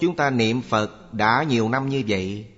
Chúng 0.00 0.16
ta 0.16 0.30
niệm 0.30 0.62
Phật 0.62 1.14
đã 1.14 1.44
nhiều 1.48 1.68
năm 1.68 1.88
như 1.88 2.02
vậy. 2.08 2.52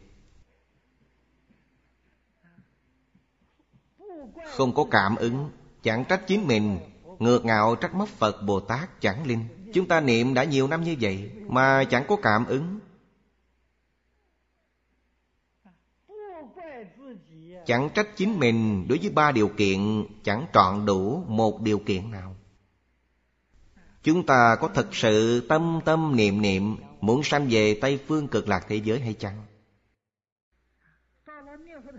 Không 4.57 4.75
có 4.75 4.85
cảm 4.91 5.17
ứng, 5.17 5.51
Chẳng 5.83 6.05
trách 6.09 6.27
chính 6.27 6.47
mình. 6.47 6.79
Ngược 7.19 7.45
ngạo 7.45 7.75
trách 7.75 7.95
móc 7.95 8.09
Phật 8.09 8.43
Bồ 8.43 8.61
Tát 8.61 9.01
chẳng 9.01 9.27
linh. 9.27 9.45
Chúng 9.75 9.89
ta 9.89 10.01
niệm 10.01 10.35
đã 10.35 10.45
nhiều 10.45 10.69
năm 10.69 10.85
như 10.85 10.97
vậy 11.01 11.31
Mà 11.49 11.85
chẳng 11.91 12.05
có 12.09 12.17
cảm 12.23 12.47
ứng. 12.47 12.79
Chẳng 17.67 17.89
trách 17.95 18.17
chính 18.17 18.39
mình 18.39 18.89
đối 18.89 18.99
với 18.99 19.11
ba 19.11 19.33
điều 19.33 19.49
kiện 19.49 20.05
Chẳng 20.25 20.47
trọn 20.53 20.87
đủ 20.87 21.25
một 21.29 21.61
điều 21.61 21.79
kiện 21.79 22.11
nào. 22.11 22.37
Chúng 24.03 24.27
ta 24.27 24.57
có 24.61 24.69
thật 24.75 24.89
sự 24.93 25.47
tâm 25.49 25.81
tâm 25.85 26.17
niệm 26.17 26.43
niệm 26.43 26.77
Muốn 27.01 27.23
sanh 27.23 27.49
về 27.51 27.79
Tây 27.81 27.99
Phương 28.09 28.29
cực 28.29 28.49
lạc 28.49 28.65
thế 28.69 28.77
giới 28.77 29.01
hay 29.01 29.15
chăng? 29.15 29.43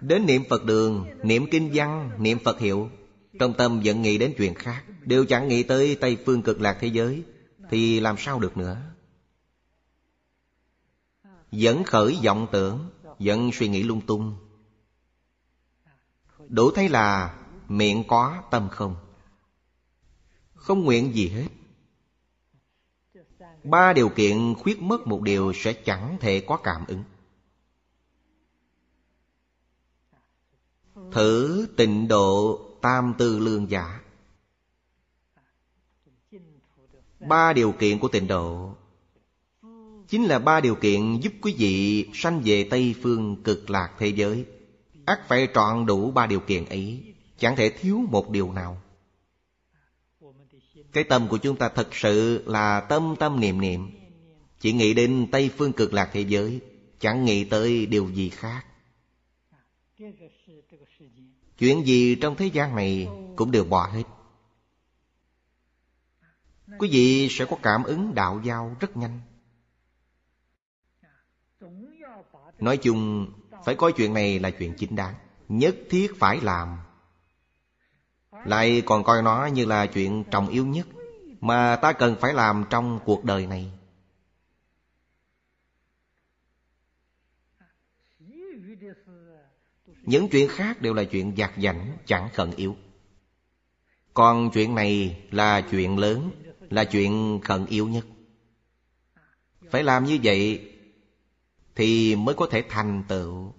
Đến 0.02 0.26
niệm 0.26 0.44
Phật 0.50 0.66
đường, 0.66 1.06
niệm 1.24 1.46
kinh 1.52 1.72
văn, 1.74 2.12
niệm 2.20 2.38
Phật 2.44 2.60
hiệu 2.60 2.90
Trong 3.40 3.54
tâm 3.54 3.82
vẫn 3.86 4.02
nghĩ 4.02 4.18
đến 4.18 4.34
chuyện 4.38 4.54
khác. 4.54 4.84
Đều 5.02 5.26
chẳng 5.26 5.48
nghĩ 5.48 5.64
tới 5.64 5.96
Tây 5.96 6.18
Phương 6.26 6.42
cực 6.42 6.62
lạc 6.62 6.78
thế 6.80 6.88
giới 6.88 7.24
Thì 7.70 8.00
làm 8.00 8.16
sao 8.18 8.40
được 8.40 8.58
nữa? 8.58 8.78
Vẫn 11.52 11.84
khởi 11.84 12.18
vọng 12.26 12.48
tưởng 12.52 12.90
Vẫn 13.20 13.52
suy 13.54 13.68
nghĩ 13.68 13.84
lung 13.84 14.02
tung. 14.02 14.36
Đủ 16.54 16.72
thấy 16.72 16.90
là 16.90 17.38
miệng 17.68 18.04
có 18.08 18.44
tâm 18.52 18.70
không? 18.72 18.96
Không 20.54 20.84
nguyện 20.84 21.14
gì 21.14 21.28
hết. 21.28 21.48
Ba 23.64 23.94
điều 23.94 24.10
kiện 24.10 24.56
khuyết 24.56 24.82
mất 24.82 25.08
một 25.08 25.22
điều 25.22 25.54
sẽ 25.56 25.74
chẳng 25.74 26.18
thể 26.20 26.44
có 26.48 26.58
cảm 26.58 26.86
ứng. 26.88 27.04
Thử 31.12 31.68
tịnh 31.78 32.08
độ 32.08 32.60
tam 32.82 33.14
tư 33.18 33.40
lương 33.40 33.70
giả. 33.70 34.02
Ba 37.20 37.54
điều 37.54 37.72
kiện 37.72 38.00
của 38.00 38.08
tịnh 38.08 38.28
độ. 38.28 38.76
Chính 40.08 40.24
là 40.24 40.40
ba 40.40 40.62
điều 40.62 40.76
kiện 40.76 41.20
giúp 41.22 41.34
quý 41.42 41.56
vị 41.58 42.10
sanh 42.14 42.42
về 42.46 42.68
Tây 42.70 42.96
Phương 43.02 43.44
cực 43.44 43.70
lạc 43.70 43.96
thế 44.00 44.08
giới 44.08 44.46
ắt 45.06 45.28
phải 45.28 45.48
trọn 45.54 45.86
đủ 45.86 46.12
ba 46.12 46.28
điều 46.28 46.40
kiện 46.40 46.66
ấy, 46.66 47.14
Chẳng 47.38 47.56
thể 47.56 47.70
thiếu 47.70 48.02
một 48.10 48.30
điều 48.30 48.52
nào. 48.54 48.82
Cái 50.94 51.04
tâm 51.04 51.28
của 51.28 51.38
chúng 51.38 51.58
ta 51.58 51.70
thật 51.70 51.88
sự 51.92 52.44
là 52.48 52.80
tâm 52.80 53.16
tâm 53.20 53.40
niệm 53.40 53.62
niệm. 53.62 53.92
Chỉ 54.60 54.74
nghĩ 54.74 54.94
đến 54.94 55.28
Tây 55.32 55.52
Phương 55.58 55.74
cực 55.74 55.94
lạc 55.94 56.10
thế 56.14 56.22
giới, 56.22 56.62
Chẳng 57.00 57.26
nghĩ 57.26 57.44
tới 57.44 57.86
điều 57.86 58.10
gì 58.10 58.30
khác. 58.30 58.66
Chuyện 61.58 61.86
gì 61.86 62.16
trong 62.16 62.36
thế 62.36 62.46
gian 62.46 62.76
này 62.76 63.08
cũng 63.36 63.52
đều 63.52 63.64
bỏ 63.64 63.88
hết. 63.88 64.04
Quý 66.80 66.90
vị 66.92 67.28
sẽ 67.32 67.46
có 67.46 67.58
cảm 67.64 67.84
ứng 67.84 68.16
đạo 68.16 68.42
giao 68.46 68.76
rất 68.80 68.98
nhanh. 68.98 69.20
Nói 72.60 72.78
chung 72.78 73.32
phải 73.66 73.76
coi 73.76 73.94
chuyện 73.94 74.14
này 74.14 74.40
là 74.40 74.50
chuyện 74.50 74.74
chính 74.78 74.96
đáng, 74.96 75.16
Nhất 75.50 75.76
thiết 75.90 76.12
phải 76.20 76.40
làm. 76.42 76.78
Lại 78.46 78.84
còn 78.86 79.04
coi 79.04 79.22
nó 79.22 79.46
như 79.46 79.66
là 79.66 79.86
chuyện 79.86 80.24
trọng 80.32 80.48
yếu 80.48 80.66
nhất 80.66 80.88
Mà 81.42 81.76
ta 81.76 81.94
cần 81.94 82.16
phải 82.20 82.34
làm 82.34 82.66
trong 82.70 83.00
cuộc 83.06 83.24
đời 83.24 83.48
này. 83.48 83.72
Những 90.02 90.30
chuyện 90.30 90.48
khác 90.50 90.82
đều 90.82 90.94
là 90.94 91.04
chuyện 91.04 91.36
giặt 91.38 91.52
giảnh 91.58 91.98
chẳng 92.06 92.30
khẩn 92.34 92.52
yếu. 92.52 92.76
Còn 94.14 94.50
chuyện 94.54 94.76
này 94.76 95.24
là 95.32 95.62
chuyện 95.62 95.98
lớn, 96.00 96.32
Là 96.70 96.84
chuyện 96.84 97.40
khẩn 97.44 97.66
yếu 97.66 97.88
nhất. 97.88 98.06
Phải 99.70 99.84
làm 99.84 100.06
như 100.06 100.20
vậy 100.24 100.73
thì 101.76 102.16
mới 102.16 102.36
có 102.36 102.48
thể 102.52 102.64
thành 102.70 103.04
tựu. 103.08 103.54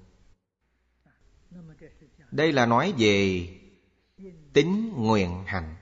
Đây 2.31 2.53
là 2.53 2.67
nói 2.67 2.95
về 2.99 3.49
Tính 4.53 4.93
nguyện 4.97 5.45
hạnh 5.47 5.77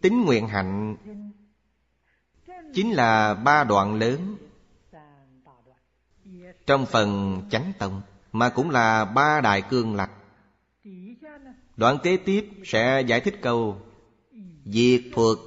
Tính 0.00 0.24
nguyện 0.24 0.48
hạnh 0.48 0.96
Chính 2.74 2.92
là 2.92 3.34
ba 3.34 3.64
đoạn 3.64 3.94
lớn. 3.94 4.36
Trong 6.66 6.86
phần 6.86 7.42
chánh 7.50 7.72
tông, 7.78 8.02
mà 8.32 8.48
cũng 8.48 8.70
là 8.70 9.04
ba 9.04 9.40
đại 9.40 9.62
cương 9.62 9.94
lạch. 9.94 10.10
Đoạn 11.76 11.98
kế 12.02 12.16
tiếp 12.16 12.50
sẽ 12.64 13.04
giải 13.06 13.20
thích 13.20 13.38
câu 13.42 13.80
Diệt 14.64 15.02
thuộc 15.12 15.38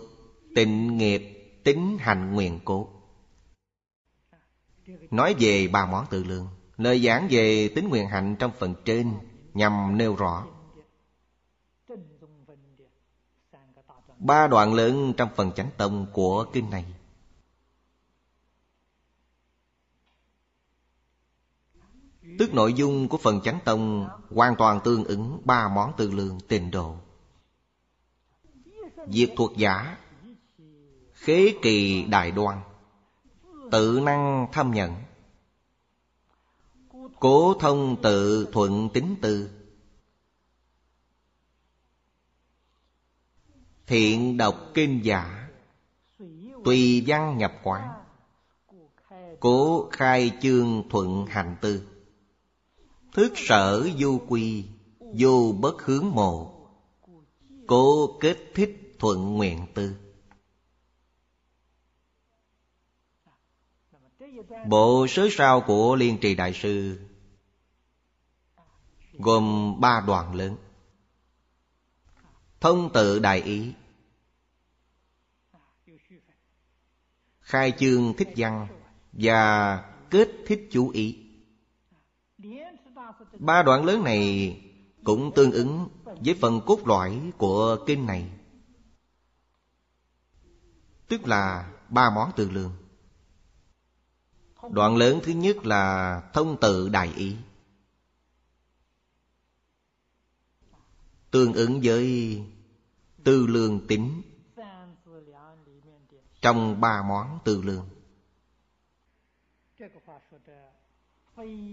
tịnh 0.56 0.98
nghiệp, 0.98 1.22
tính 1.63 1.98
hành 2.00 2.34
nguyện 2.34 2.60
cố. 2.65 2.99
Nói 5.12 5.36
về 5.39 5.67
ba 5.67 5.86
món 5.86 6.06
tự 6.10 6.23
lương, 6.23 6.47
Lời 6.78 6.99
giảng 6.99 7.28
về 7.32 7.69
tính 7.75 7.89
nguyện 7.89 8.08
hạnh 8.08 8.36
trong 8.39 8.52
phần 8.60 8.75
trên 8.86 9.13
Nhằm 9.54 9.97
nêu 9.97 10.15
rõ 10.15 10.45
Ba 14.19 14.47
đoạn 14.47 14.73
lớn 14.73 15.13
trong 15.17 15.30
phần 15.36 15.52
chánh 15.52 15.69
tông 15.78 16.08
của 16.13 16.45
kinh 16.54 16.69
này. 16.69 16.86
Tức 22.39 22.54
nội 22.54 22.73
dung 22.73 23.08
của 23.08 23.17
phần 23.17 23.41
chánh 23.41 23.60
tông 23.65 24.08
Hoàn 24.30 24.56
toàn 24.56 24.80
tương 24.84 25.04
ứng 25.04 25.41
ba 25.45 25.67
món 25.67 25.93
tư 25.97 26.12
lương 26.12 26.39
tịnh 26.47 26.71
độ. 26.71 26.95
Diệt 29.08 29.30
thuộc 29.38 29.58
giả, 29.58 29.97
Khế 31.13 31.54
kỳ 31.62 32.06
đại 32.06 32.32
đoan. 32.32 32.58
Tự 33.72 34.00
năng 34.04 34.48
thâm 34.52 34.72
nhận. 34.72 34.94
Cố 37.20 37.54
thông 37.60 38.02
tự 38.02 38.48
thuận 38.52 38.90
tính 38.94 39.16
tư. 39.22 39.50
Thiện 43.88 44.38
đọc 44.38 44.56
kinh 44.74 45.02
giả, 45.04 45.50
Tùy 46.66 47.04
văn 47.08 47.38
nhập 47.38 47.54
quán 47.64 47.90
Cố 49.40 49.90
khai 49.92 50.32
chương 50.42 50.84
thuận 50.90 51.26
hành 51.26 51.56
tư. 51.62 51.88
Thức 53.14 53.34
sở 53.36 53.88
du 53.98 54.20
quy, 54.28 54.66
Vô 55.00 55.56
bất 55.60 55.82
hướng 55.82 56.12
mộ 56.12 56.54
Cố 57.68 58.18
kết 58.20 58.38
thích 58.56 58.96
thuận 59.00 59.38
nguyện 59.38 59.66
tư. 59.74 59.96
Bộ 64.67 65.08
sớ 65.10 65.28
sao 65.32 65.62
của 65.62 65.95
Liên 65.95 66.17
Trì 66.21 66.36
Đại 66.36 66.54
Sư 66.54 66.99
Gồm 69.19 69.75
ba 69.80 70.04
đoạn 70.08 70.36
lớn. 70.36 70.56
Thông 72.60 72.93
tự 72.93 73.19
đại 73.19 73.41
ý. 73.41 73.73
Khai 77.39 77.73
chương 77.80 78.13
thích 78.13 78.30
văn 78.36 78.67
Và 79.12 79.78
kết 80.10 80.30
thích 80.47 80.67
chú 80.71 80.89
ý. 80.89 81.25
Ba 83.39 83.63
đoạn 83.63 83.86
lớn 83.86 84.04
này 84.04 84.56
cũng 85.04 85.32
tương 85.36 85.52
ứng 85.52 85.89
với 86.06 86.38
phần 86.41 86.62
cốt 86.65 86.88
lõi 86.88 87.32
của 87.38 87.78
kinh 87.88 88.06
này. 88.06 88.30
Tức 91.08 91.28
là 91.28 91.71
ba 91.89 92.10
món 92.10 92.32
từ 92.36 92.49
lương. 92.49 92.79
Đoạn 94.72 94.98
lớn 94.98 95.19
thứ 95.24 95.32
nhất 95.32 95.65
là 95.65 96.22
thông 96.34 96.58
tự 96.62 96.89
đại 96.89 97.13
ý. 97.15 97.36
Tương 101.32 101.54
ứng 101.54 101.80
với 101.84 102.38
tư 103.24 103.48
lương 103.48 103.88
tính 103.88 104.22
Trong 106.41 106.82
ba 106.82 107.04
món 107.04 107.39
tư 107.45 107.62
lương. 107.62 107.89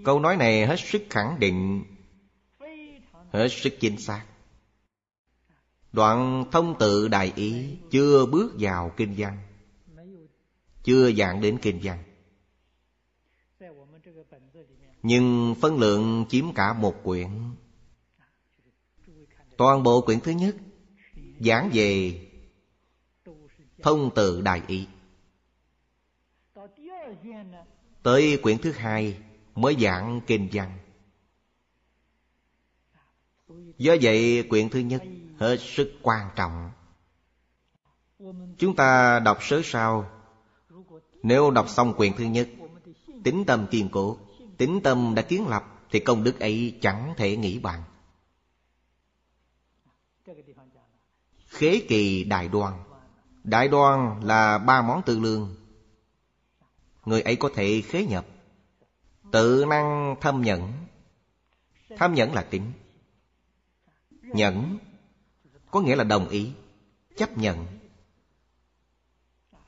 Câu 0.04 0.20
nói 0.20 0.36
này 0.36 0.66
hết 0.66 0.76
sức 0.78 1.02
khẳng 1.10 1.40
định, 1.40 1.84
Hết 3.32 3.48
sức 3.48 3.76
chính 3.80 4.00
xác. 4.00 4.24
Đoạn 5.92 6.44
thông 6.52 6.78
tự 6.78 7.08
đại 7.08 7.32
ý 7.36 7.76
Chưa 7.90 8.26
bước 8.26 8.52
vào 8.58 8.92
kinh 8.96 9.14
văn, 9.18 9.38
Chưa 10.82 11.12
dạng 11.12 11.40
đến 11.40 11.58
kinh 11.62 11.80
văn. 11.82 12.02
Nhưng 15.02 15.54
phân 15.60 15.78
lượng 15.78 16.24
chiếm 16.28 16.54
cả 16.54 16.72
một 16.72 16.94
quyển. 17.04 17.30
Toàn 19.56 19.82
bộ 19.82 20.00
quyển 20.00 20.20
thứ 20.20 20.32
nhất, 20.32 20.56
Giảng 21.40 21.70
về 21.72 22.20
Thông 23.82 24.10
tự 24.14 24.40
đại 24.40 24.62
ý. 24.66 24.86
Tới 28.02 28.38
quyển 28.42 28.58
thứ 28.58 28.72
hai, 28.72 29.18
mới 29.54 29.76
giảng 29.80 30.20
kinh 30.26 30.48
văn. 30.52 30.78
Do 33.78 33.96
vậy, 34.02 34.46
quyển 34.50 34.68
thứ 34.68 34.78
nhất 34.78 35.02
hết 35.38 35.56
sức 35.60 35.92
quan 36.02 36.28
trọng. 36.36 36.70
Chúng 38.58 38.76
ta 38.76 39.18
đọc 39.18 39.38
sớ 39.40 39.60
sao 39.64 40.10
Nếu 41.22 41.50
đọc 41.50 41.68
xong 41.68 41.94
quyển 41.94 42.12
thứ 42.16 42.24
nhất 42.24 42.48
Tính 43.26 43.44
tâm 43.46 43.66
kiên 43.70 43.88
cố, 43.92 44.18
Tính 44.56 44.80
tâm 44.84 45.12
đã 45.14 45.22
kiến 45.22 45.46
lập 45.48 45.64
Thì 45.90 46.00
công 46.00 46.24
đức 46.24 46.40
ấy 46.40 46.78
chẳng 46.80 47.14
thể 47.16 47.36
nghĩ 47.36 47.58
bàn. 47.58 47.82
Khế 51.46 51.80
kỳ 51.88 52.24
đại 52.24 52.48
đoan. 52.48 52.74
Đại 53.44 53.68
đoan 53.68 54.20
là 54.20 54.58
ba 54.58 54.82
món 54.82 55.02
tư 55.06 55.18
lương. 55.18 55.56
Người 57.04 57.22
ấy 57.22 57.36
có 57.36 57.50
thể 57.54 57.82
khế 57.86 58.04
nhập. 58.04 58.26
Tự 59.32 59.64
năng 59.68 60.16
thâm 60.20 60.42
nhẫn. 60.42 60.72
Thâm 61.96 62.14
nhẫn 62.14 62.34
là 62.34 62.42
tính. 62.42 62.72
Nhẫn 64.22 64.78
Có 65.70 65.80
nghĩa 65.80 65.96
là 65.96 66.04
đồng 66.04 66.28
ý, 66.28 66.52
Chấp 67.16 67.38
nhận. 67.38 67.66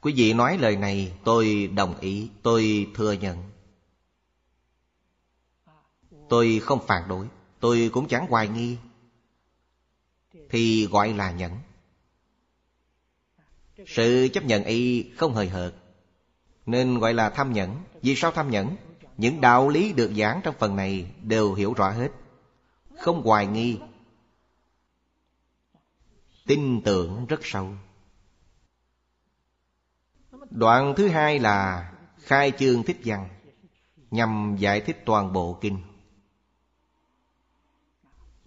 Quý 0.00 0.12
vị 0.16 0.32
nói 0.32 0.58
lời 0.58 0.76
này, 0.76 1.12
tôi 1.24 1.70
đồng 1.74 2.00
ý, 2.00 2.30
Tôi 2.42 2.90
thừa 2.94 3.12
nhận. 3.12 3.42
Tôi 6.28 6.61
không 6.62 6.87
phản 6.87 7.08
đối, 7.08 7.26
Tôi 7.61 7.90
cũng 7.92 8.08
chẳng 8.08 8.26
hoài 8.26 8.48
nghi. 8.48 8.76
Thì 10.50 10.87
gọi 10.87 11.14
là 11.14 11.32
nhẫn. 11.32 11.52
Sự 13.87 14.28
chấp 14.32 14.44
nhận 14.44 14.64
y 14.64 15.11
không 15.16 15.34
hời 15.34 15.48
hợt, 15.48 15.74
Nên 16.66 16.98
gọi 16.98 17.14
là 17.14 17.30
tham 17.30 17.52
nhẫn. 17.52 17.76
Vì 18.02 18.14
sao 18.16 18.30
tham 18.30 18.50
nhẫn? 18.50 18.76
Những 19.16 19.40
đạo 19.40 19.68
lý 19.68 19.92
được 19.92 20.12
giảng 20.16 20.40
trong 20.44 20.54
phần 20.58 20.76
này 20.76 21.11
Đều 21.22 21.54
hiểu 21.54 21.72
rõ 21.72 21.90
hết. 21.90 22.08
Không 22.98 23.22
hoài 23.22 23.46
nghi. 23.46 23.78
Tin 26.46 26.82
tưởng 26.84 27.26
rất 27.26 27.40
sâu. 27.42 27.74
Đoạn 30.50 30.94
thứ 30.96 31.08
hai 31.08 31.38
là 31.38 31.90
Khai 32.18 32.52
chương 32.58 32.82
thích 32.82 33.00
văn, 33.04 33.28
Nhằm 34.11 34.56
giải 34.58 34.80
thích 34.80 35.02
toàn 35.04 35.32
bộ 35.32 35.58
kinh. 35.61 35.78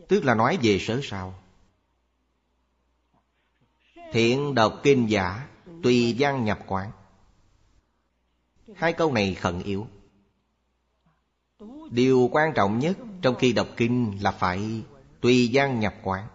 Tức 0.07 0.25
là 0.25 0.35
nói 0.35 0.59
về 0.63 0.77
sớ 0.79 0.99
sao. 1.03 1.35
Thiện 4.11 4.55
đọc 4.55 4.79
kinh 4.83 5.09
giả, 5.09 5.47
Tùy 5.83 6.15
văn 6.19 6.45
nhập 6.45 6.59
quán. 6.67 6.91
Hai 8.75 8.93
câu 8.93 9.13
này 9.13 9.33
khẩn 9.33 9.61
yếu. 9.63 9.87
Điều 11.91 12.29
quan 12.31 12.53
trọng 12.55 12.79
nhất 12.79 12.97
trong 13.21 13.35
khi 13.35 13.53
đọc 13.53 13.67
kinh 13.77 14.17
là 14.21 14.31
phải 14.31 14.83
tùy 15.21 15.49
văn 15.53 15.79
nhập 15.79 15.95
quán. 16.03 16.27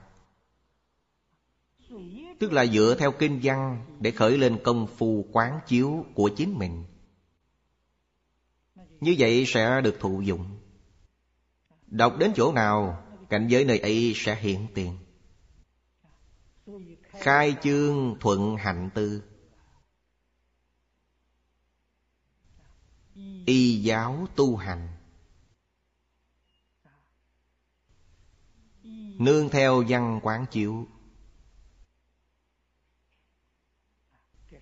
Tức 2.39 2.53
là 2.53 2.67
dựa 2.67 2.97
theo 2.99 3.13
kinh 3.13 3.41
văn 3.43 3.87
để 4.01 4.11
khởi 4.11 4.39
lên 4.39 4.59
công 4.65 4.87
phu 4.87 5.27
quán 5.33 5.61
chiếu 5.67 6.07
của 6.15 6.31
chính 6.37 6.59
mình. 6.59 6.85
Như 9.01 9.15
vậy 9.19 9.45
sẽ 9.47 9.81
được 9.81 9.97
thụ 10.01 10.21
dụng. 10.21 10.59
Đọc 11.87 12.17
đến 12.19 12.33
chỗ 12.37 12.53
nào, 12.53 13.05
cảnh 13.31 13.49
giới 13.49 13.65
nơi 13.65 13.79
ấy 13.79 14.13
sẽ 14.17 14.37
hiện 14.37 14.67
tiền. 14.75 14.99
Khai 17.11 17.57
chương 17.63 18.17
thuận 18.21 18.57
hạnh 18.57 18.91
tư. 18.95 19.23
Y 23.47 23.83
giáo 23.83 24.27
tu 24.37 24.57
hành. 24.57 24.89
Nương 29.19 29.49
theo 29.49 29.85
văn 29.89 30.21
quán 30.23 30.47
chiếu. 30.51 30.87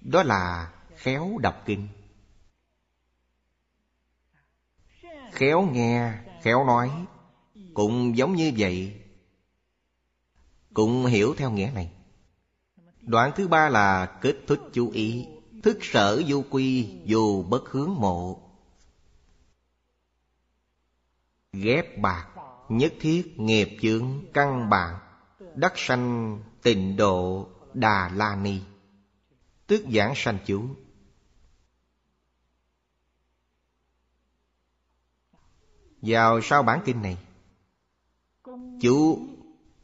Đó 0.05 0.23
là 0.23 0.73
khéo 0.97 1.39
đọc 1.43 1.63
kinh. 1.67 1.89
Khéo 5.33 5.63
nghe, 5.63 6.13
khéo 6.43 6.65
nói, 6.65 7.07
cũng 7.75 8.17
giống 8.17 8.37
như 8.37 8.53
vậy. 8.57 9.01
Cũng 10.75 11.07
hiểu 11.07 11.35
theo 11.39 11.51
nghĩa 11.51 11.71
này. 11.75 11.91
Đoạn 13.01 13.33
thứ 13.37 13.49
ba 13.49 13.69
là 13.69 14.19
kết 14.21 14.37
thúc 14.47 14.59
chú 14.73 14.91
ý, 14.91 15.27
thức 15.63 15.79
sở 15.83 16.23
vô 16.27 16.43
quy 16.51 16.99
dù 17.05 17.43
bất 17.43 17.69
hướng 17.71 17.95
mộ. 17.95 18.41
Ghép 21.53 21.99
bạc, 21.99 22.29
nhất 22.69 22.93
thiết 23.01 23.41
nghiệp 23.41 23.79
chướng 23.83 24.25
căn 24.35 24.71
bản, 24.71 24.99
đắc 25.55 25.73
sanh 25.77 26.39
tịnh 26.63 26.97
độ 26.97 27.49
đà 27.75 28.11
la 28.15 28.37
ni 28.37 28.61
tức 29.67 29.85
giảng 29.95 30.13
sanh 30.17 30.39
chú 30.47 30.69
vào 36.03 36.41
sau 36.43 36.63
bản 36.63 36.81
kinh 36.85 37.03
này 37.03 37.19
chú 38.81 39.19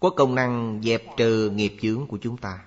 có 0.01 0.11
công 0.11 0.35
năng 0.35 0.81
dẹp 0.85 1.03
trừ 1.17 1.51
nghiệp 1.51 1.77
chướng 1.83 2.07
của 2.07 2.19
chúng 2.23 2.37
ta. 2.37 2.67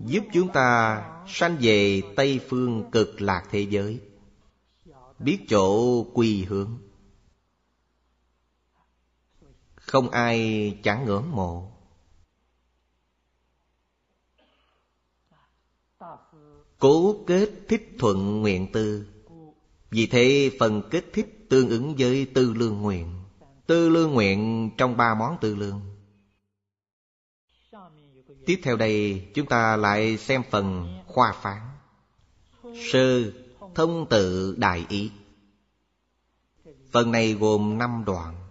Giúp 0.00 0.24
chúng 0.32 0.52
ta 0.52 1.02
sanh 1.28 1.56
về 1.60 2.02
tây 2.16 2.40
phương 2.48 2.90
cực 2.92 3.20
lạc 3.20 3.42
thế 3.50 3.66
giới, 3.70 4.00
biết 5.18 5.38
chỗ 5.48 6.02
quy 6.14 6.44
hướng 6.44 6.78
không 9.92 10.10
ai 10.10 10.78
chẳng 10.82 11.04
ngưỡng 11.04 11.30
mộ. 11.30 11.72
Cố 16.78 17.24
kết 17.26 17.50
thích 17.68 17.96
thuận 17.98 18.40
nguyện 18.40 18.72
tư. 18.72 19.06
Vì 19.90 20.06
thế 20.06 20.50
phần 20.58 20.82
kết 20.90 21.04
thích 21.12 21.46
tương 21.48 21.68
ứng 21.68 21.94
với 21.98 22.26
tư 22.34 22.52
lương 22.52 22.80
nguyện. 22.80 23.22
Tư 23.66 23.88
lương 23.88 24.12
nguyện 24.12 24.70
trong 24.78 24.96
ba 24.96 25.14
món 25.14 25.36
tư 25.40 25.54
lương. 25.54 25.80
Tiếp 28.46 28.60
theo 28.62 28.76
đây, 28.76 29.26
chúng 29.34 29.46
ta 29.46 29.76
lại 29.76 30.18
xem 30.18 30.42
phần 30.50 30.98
khoa 31.06 31.32
phán. 31.32 31.60
Sơ, 32.92 33.32
thông 33.74 34.06
tự 34.10 34.54
đại 34.58 34.86
ý. 34.88 35.10
Phần 36.92 37.12
này 37.12 37.34
gồm 37.34 37.78
năm 37.78 38.02
đoạn. 38.06 38.41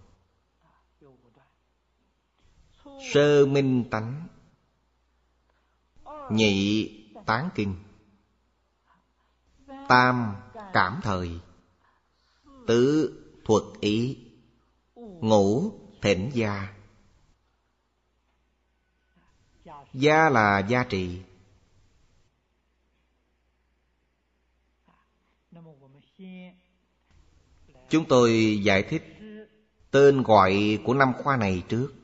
Sơ 3.13 3.45
minh 3.45 3.83
tánh. 3.91 4.27
Nhị 6.31 6.89
tán 7.25 7.49
kinh. 7.55 7.75
Tam 9.89 10.35
cảm 10.73 10.99
thời. 11.03 11.39
Tứ 12.67 13.13
thuật 13.45 13.63
ý. 13.79 14.17
Ngũ 14.95 15.71
thỉnh 16.01 16.29
gia. 16.33 16.73
Gia 19.93 20.29
là 20.29 20.59
gia 20.59 20.83
trị 20.83 21.21
Chúng 27.89 28.05
tôi 28.07 28.59
giải 28.63 28.83
thích 28.83 29.03
Tên 29.91 30.23
gọi 30.23 30.79
của 30.85 30.93
năm 30.93 31.13
khoa 31.23 31.37
này 31.37 31.63
trước. 31.69 32.00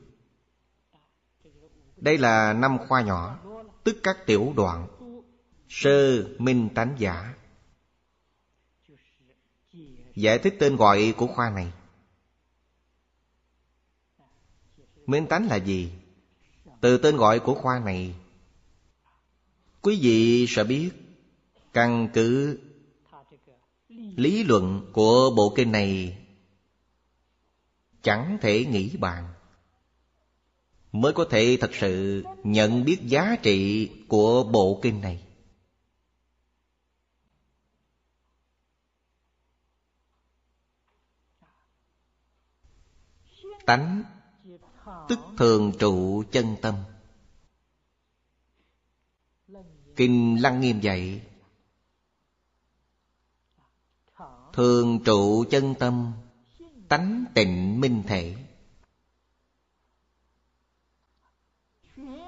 Đây 2.00 2.18
là 2.18 2.52
năm 2.52 2.78
khoa 2.88 3.02
nhỏ, 3.02 3.38
Tức 3.84 3.96
các 4.02 4.16
tiểu 4.26 4.52
đoạn. 4.56 4.88
Sơ 5.68 6.24
minh 6.38 6.68
tánh 6.74 6.94
giả. 6.98 7.34
Giải 10.14 10.38
thích 10.38 10.56
tên 10.60 10.76
gọi 10.76 11.14
của 11.16 11.26
khoa 11.26 11.50
này. 11.50 11.72
Minh 15.06 15.26
tánh 15.26 15.46
là 15.48 15.56
gì? 15.56 15.92
Từ 16.80 16.98
tên 16.98 17.16
gọi 17.16 17.40
của 17.40 17.54
khoa 17.54 17.78
này, 17.78 18.14
Quý 19.80 19.98
vị 20.02 20.46
sẽ 20.48 20.64
biết 20.64 20.90
Căn 21.72 22.08
cứ 22.14 22.58
Lý 23.88 24.44
luận 24.44 24.90
của 24.92 25.30
bộ 25.36 25.52
kinh 25.56 25.72
này. 25.72 26.18
Chẳng 28.02 28.38
thể 28.40 28.64
nghĩ 28.64 28.96
bàn. 28.96 29.28
Mới 30.98 31.12
có 31.12 31.26
thể 31.30 31.58
thật 31.60 31.70
sự 31.72 32.24
nhận 32.44 32.84
biết 32.84 32.98
giá 33.02 33.36
trị 33.42 33.90
của 34.08 34.44
bộ 34.52 34.80
kinh 34.82 35.00
này. 35.00 35.24
Tánh, 43.66 44.02
tức 45.08 45.18
thường 45.38 45.72
trụ 45.78 46.22
chân 46.32 46.56
tâm. 46.62 46.74
Kinh 49.96 50.42
lăng 50.42 50.60
nghiêm 50.60 50.80
dạy, 50.80 51.22
thường 54.52 55.04
trụ 55.04 55.44
chân 55.50 55.74
tâm, 55.78 56.12
tánh 56.88 57.24
tịnh 57.34 57.80
minh 57.80 58.02
thể. 58.06 58.47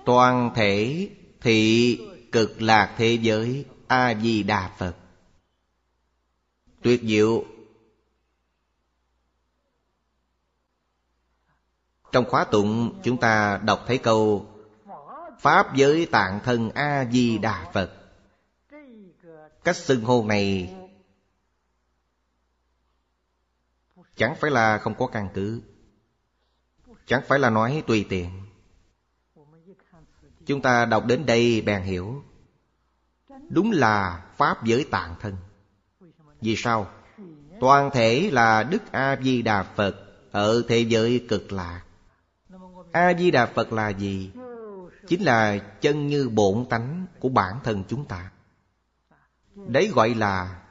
Toàn 0.04 0.50
thể 0.54 1.08
thị 1.40 1.98
cực 2.32 2.62
lạc 2.62 2.94
thế 2.96 3.18
giới 3.22 3.64
A-di-đà 3.86 4.70
Phật. 4.78 4.96
Tuyệt 6.82 7.00
diệu. 7.02 7.44
Trong 12.12 12.24
khóa 12.24 12.44
tụng, 12.44 13.00
chúng 13.02 13.16
ta 13.16 13.60
đọc 13.64 13.84
thấy 13.86 13.98
câu, 13.98 14.46
Pháp 15.40 15.76
giới 15.76 16.06
tạng 16.06 16.40
thân 16.44 16.70
A-di-đà 16.70 17.70
Phật. 17.72 17.90
Cách 19.64 19.76
xưng 19.76 20.04
hô 20.04 20.24
này 20.24 20.74
Chẳng 24.16 24.34
phải 24.40 24.50
là 24.50 24.78
không 24.78 24.94
có 24.94 25.06
căn 25.06 25.28
cứ, 25.34 25.62
Chẳng 27.06 27.22
phải 27.28 27.38
là 27.38 27.50
nói 27.50 27.82
tùy 27.86 28.06
tiện. 28.08 28.49
Chúng 30.46 30.62
ta 30.62 30.84
đọc 30.84 31.06
đến 31.06 31.26
đây 31.26 31.60
bèn 31.60 31.82
hiểu. 31.82 32.22
Đúng 33.48 33.70
là 33.70 34.24
Pháp 34.36 34.64
giới 34.64 34.84
tạng 34.90 35.14
thân. 35.20 35.36
Vì 36.40 36.56
sao? 36.56 36.90
Toàn 37.60 37.90
thể 37.92 38.30
là 38.32 38.62
Đức 38.62 38.92
A-di-đà 38.92 39.62
Phật 39.62 39.96
Ở 40.32 40.62
thế 40.68 40.78
giới 40.80 41.26
cực 41.28 41.52
lạc 41.52 41.82
A-di-đà 42.92 43.46
Phật 43.46 43.72
là 43.72 43.88
gì? 43.88 44.30
Chính 45.08 45.22
là 45.22 45.58
chân 45.58 46.06
như 46.06 46.28
bổn 46.28 46.64
tánh 46.70 47.06
của 47.20 47.28
bản 47.28 47.54
thân 47.64 47.84
chúng 47.88 48.04
ta. 48.04 48.30
Đấy 49.54 49.90
gọi 49.94 50.14
là 50.14 50.62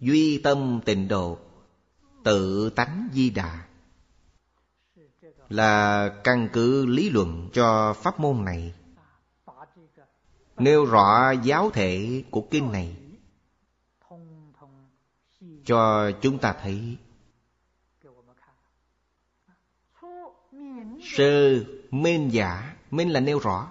Duy 0.00 0.40
tâm 0.44 0.80
tịnh 0.84 1.08
độ, 1.08 1.38
Tự 2.24 2.70
tánh 2.70 3.08
di 3.12 3.30
đà. 3.30 3.64
Là 5.52 6.08
căn 6.24 6.48
cứ 6.52 6.86
lý 6.86 7.10
luận 7.10 7.48
cho 7.52 7.92
pháp 7.92 8.20
môn 8.20 8.44
này. 8.44 8.74
Nêu 10.56 10.84
rõ 10.84 11.30
giáo 11.30 11.70
thể 11.70 12.24
của 12.30 12.42
kinh 12.50 12.72
này 12.72 12.96
Cho 15.64 16.10
chúng 16.20 16.38
ta 16.38 16.54
thấy. 16.62 16.96
Sơ 21.16 21.64
minh 21.90 22.32
giả, 22.32 22.76
Minh 22.90 23.12
là 23.12 23.20
nêu 23.20 23.38
rõ. 23.38 23.70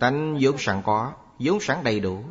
Tánh 0.00 0.38
vốn 0.40 0.58
sẵn 0.58 0.82
có, 0.84 1.12
vốn 1.38 1.60
sẵn 1.60 1.84
đầy 1.84 2.00
đủ. 2.00 2.24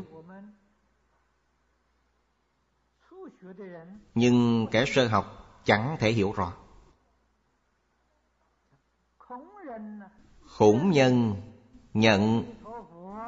Nhưng 4.16 4.68
kẻ 4.72 4.86
sơ 4.88 5.08
học 5.08 5.62
chẳng 5.66 5.98
thể 6.00 6.12
hiểu 6.12 6.32
rõ. 6.32 6.54
Khủng 10.58 10.92
nhân 10.92 11.36
nhận 11.94 12.44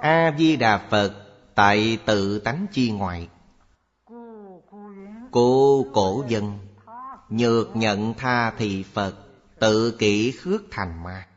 A-di-đà 0.01 0.87
Phật 0.89 1.21
Tại 1.55 1.97
tự 2.05 2.39
tánh 2.39 2.65
chi 2.71 2.91
ngoại. 2.91 3.29
Cô 5.31 5.85
cổ 5.93 6.23
dân 6.27 6.59
Nhược 7.29 7.75
nhận 7.75 8.13
tha 8.13 8.51
thị 8.51 8.83
Phật, 8.93 9.15
Tự 9.59 9.95
kỷ 9.99 10.31
khước 10.31 10.61
thành 10.71 11.03
ma. 11.03 11.27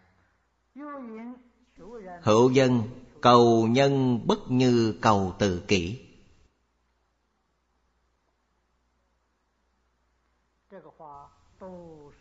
Hữu 2.22 2.50
dân, 2.50 2.82
cầu 3.20 3.66
nhân 3.66 4.20
bất 4.26 4.50
như 4.50 4.94
cầu 5.00 5.34
tự 5.38 5.62
kỷ. 5.68 6.00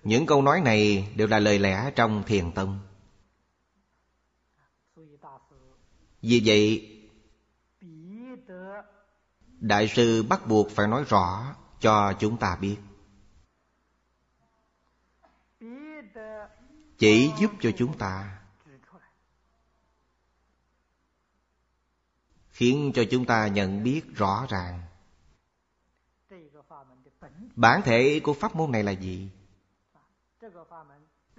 Những 0.04 0.26
câu 0.26 0.42
nói 0.42 0.62
này 0.62 1.08
đều 1.16 1.28
là 1.28 1.40
lời 1.40 1.60
lẽ 1.60 1.92
trong 1.96 2.24
thiền 2.24 2.52
tông. 2.52 2.80
Vì 6.22 6.42
vậy 6.46 6.94
Đại 9.60 9.88
sư 9.88 10.24
bắt 10.24 10.48
buộc 10.48 10.70
phải 10.70 10.88
nói 10.88 11.04
rõ 11.10 11.56
cho 11.80 12.14
chúng 12.20 12.38
ta 12.38 12.56
biết 12.56 12.78
Chỉ 16.98 17.32
giúp 17.40 17.52
cho 17.60 17.72
chúng 17.78 17.98
ta 17.98 18.40
Khiến 22.50 22.92
cho 22.96 23.04
chúng 23.12 23.26
ta 23.26 23.48
nhận 23.48 23.84
biết 23.84 24.02
rõ 24.16 24.46
ràng 24.50 24.82
Bản 27.56 27.82
thể 27.82 28.22
của 28.24 28.34
pháp 28.34 28.56
môn 28.56 28.72
này 28.72 28.84
là 28.84 28.92
gì? 28.92 29.30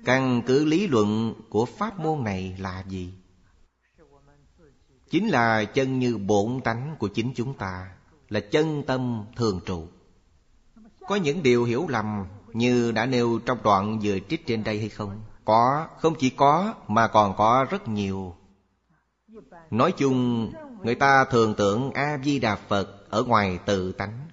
Căn 0.05 0.43
cứ 0.47 0.65
lý 0.65 0.87
luận 0.87 1.35
của 1.51 1.65
pháp 1.65 1.99
môn 1.99 2.25
này 2.25 2.57
là 2.59 2.85
gì? 2.89 3.18
Chính 5.11 5.29
là 5.29 5.65
chân 5.65 5.99
như 5.99 6.19
bổn 6.19 6.61
tánh 6.65 6.97
của 6.99 7.09
chính 7.09 7.33
chúng 7.37 7.55
ta 7.55 7.91
Là 8.29 8.41
chân 8.41 8.83
tâm 8.87 9.25
thường 9.37 9.61
trụ. 9.67 9.87
Có 11.09 11.17
những 11.17 11.43
điều 11.43 11.65
hiểu 11.65 11.87
lầm 11.89 12.27
Như 12.53 12.93
đã 12.93 13.07
nêu 13.07 13.41
trong 13.47 13.59
đoạn 13.63 13.99
vừa 14.03 14.19
trích 14.29 14.47
trên 14.47 14.65
đây 14.65 14.79
hay 14.79 14.89
không? 14.89 15.23
Có, 15.45 15.89
không 16.01 16.15
chỉ 16.19 16.31
có 16.31 16.75
mà 16.89 17.09
còn 17.09 17.37
có 17.37 17.67
rất 17.71 17.89
nhiều. 17.89 18.37
Nói 19.71 19.93
chung 19.93 20.53
Người 20.83 20.95
ta 20.95 21.25
thường 21.25 21.55
tưởng 21.59 21.91
A-di-đà 21.93 22.57
Phật 22.57 23.11
Ở 23.11 23.25
ngoài 23.25 23.59
tự 23.67 23.93
tánh. 23.93 24.29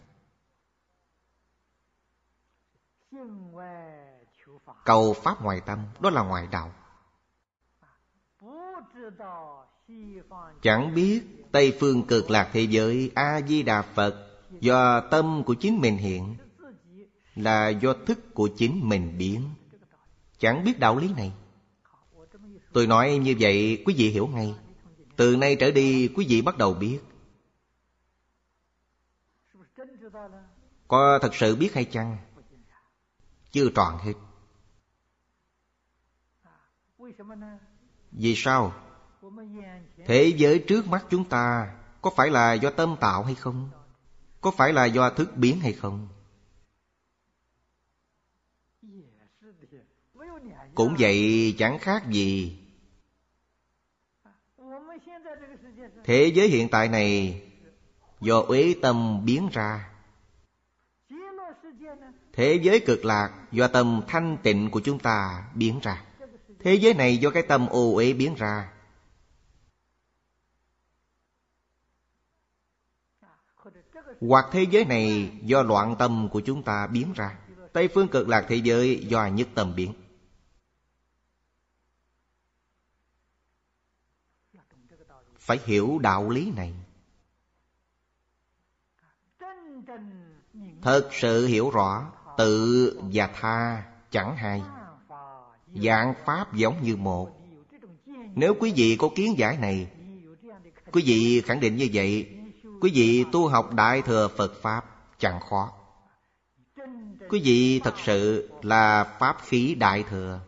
Cầu 4.86 5.14
Pháp 5.14 5.42
ngoài 5.42 5.62
tâm 5.66 5.80
Đó 6.00 6.10
là 6.10 6.24
ngoài 6.24 6.48
đạo. 6.52 6.72
Chẳng 10.62 10.96
biết 10.96 11.22
Tây 11.52 11.78
phương 11.80 12.08
cực 12.08 12.30
lạc 12.30 12.50
thế 12.54 12.62
giới 12.62 13.12
A-di-đà 13.16 13.82
Phật 13.82 14.26
Do 14.62 15.02
tâm 15.02 15.44
của 15.46 15.54
chính 15.54 15.82
mình 15.82 15.98
hiện 15.98 16.36
Là 17.36 17.70
do 17.70 17.94
thức 18.06 18.20
của 18.34 18.50
chính 18.58 18.90
mình 18.90 19.18
biến. 19.18 19.50
Chẳng 20.38 20.64
biết 20.64 20.80
đạo 20.80 20.98
lý 20.98 21.14
này. 21.14 21.34
Tôi 22.74 22.88
nói 22.88 23.18
như 23.18 23.36
vậy, 23.40 23.84
quý 23.86 23.96
vị 23.98 24.10
hiểu 24.10 24.28
ngay. 24.28 24.56
Từ 25.16 25.36
nay 25.36 25.58
trở 25.60 25.72
đi, 25.72 26.08
quý 26.16 26.26
vị 26.30 26.42
bắt 26.42 26.58
đầu 26.58 26.74
biết. 26.74 27.00
Có 30.88 31.20
thật 31.22 31.36
sự 31.36 31.56
biết 31.56 31.74
hay 31.74 31.86
chăng? 31.86 32.18
Chưa 33.52 33.70
tròn 33.76 33.98
hết. 33.98 34.14
Vì 38.12 38.36
sao? 38.36 38.85
Thế 40.06 40.34
giới 40.38 40.60
trước 40.60 40.88
mắt 40.88 41.06
chúng 41.10 41.26
ta 41.26 41.76
Có 42.02 42.12
phải 42.16 42.30
là 42.30 42.54
do 42.54 42.70
tâm 42.70 42.96
tạo 43.00 43.24
hay 43.24 43.36
không? 43.36 43.70
Có 44.42 44.52
phải 44.52 44.74
là 44.74 44.86
do 44.86 45.10
thức 45.10 45.38
biến 45.38 45.60
hay 45.60 45.74
không? 45.74 46.08
Cũng 50.76 50.96
vậy, 51.00 51.56
chẳng 51.58 51.80
khác 51.80 52.10
gì 52.10 52.60
Thế 56.04 56.32
giới 56.36 56.48
hiện 56.48 56.70
tại 56.70 56.90
này, 56.90 57.42
Do 58.22 58.40
uế 58.42 58.76
tâm 58.82 59.26
biến 59.26 59.50
ra 59.52 59.90
Thế 62.34 62.60
giới 62.64 62.80
cực 62.80 63.06
lạc, 63.06 63.48
Do 63.52 63.68
tâm 63.68 64.02
thanh 64.08 64.38
tịnh 64.44 64.72
của 64.72 64.82
chúng 64.84 65.00
ta 65.00 65.48
biến 65.54 65.80
ra 65.84 66.04
Thế 66.60 66.74
giới 66.76 66.94
này 66.94 67.18
do 67.18 67.30
cái 67.30 67.44
tâm 67.44 67.68
ô 67.68 67.96
uế 67.96 68.14
biến 68.14 68.36
ra 68.36 68.72
Hoặc 74.22 74.46
thế 74.52 74.66
giới 74.72 74.86
này 74.86 75.32
do 75.44 75.62
loạn 75.62 75.96
tâm 76.00 76.30
của 76.32 76.40
chúng 76.40 76.64
ta 76.64 76.88
biến 76.88 77.14
ra. 77.16 77.38
Tây 77.74 77.90
phương 77.94 78.08
cực 78.08 78.30
lạc 78.30 78.46
thế 78.48 78.56
giới 78.56 79.06
do 79.08 79.28
nhất 79.28 79.48
tâm 79.56 79.76
biến. 79.76 79.94
Phải 85.40 85.60
hiểu 85.66 86.00
đạo 86.02 86.30
lý 86.30 86.52
này. 86.56 86.74
Thật 90.82 91.10
sự 91.12 91.48
hiểu 91.48 91.70
rõ, 91.70 92.12
Tự 92.38 93.02
và 93.14 93.28
tha 93.28 93.84
chẳng 94.12 94.36
hai. 94.36 94.62
Dạng 95.84 96.14
Pháp 96.26 96.54
giống 96.54 96.84
như 96.84 96.96
một. 96.96 97.30
Nếu 98.36 98.56
quý 98.60 98.74
vị 98.76 98.98
có 99.00 99.10
kiến 99.16 99.36
giải 99.38 99.58
này, 99.58 99.88
Quý 100.92 101.04
vị 101.06 101.42
khẳng 101.42 101.60
định 101.60 101.76
như 101.76 101.90
vậy 101.94 102.35
Quý 102.86 102.92
vị 102.92 103.26
tu 103.32 103.48
học 103.48 103.74
Đại 103.74 104.02
Thừa 104.02 104.28
Phật 104.28 104.62
Pháp 104.62 104.86
chẳng 105.20 105.40
khó. 105.40 105.74
Quý 107.30 107.42
vị 107.44 107.80
thật 107.84 107.94
sự 108.06 108.50
là 108.62 109.16
Pháp 109.20 109.38
khí 109.42 109.76
Đại 109.76 110.04
Thừa. 110.04 110.42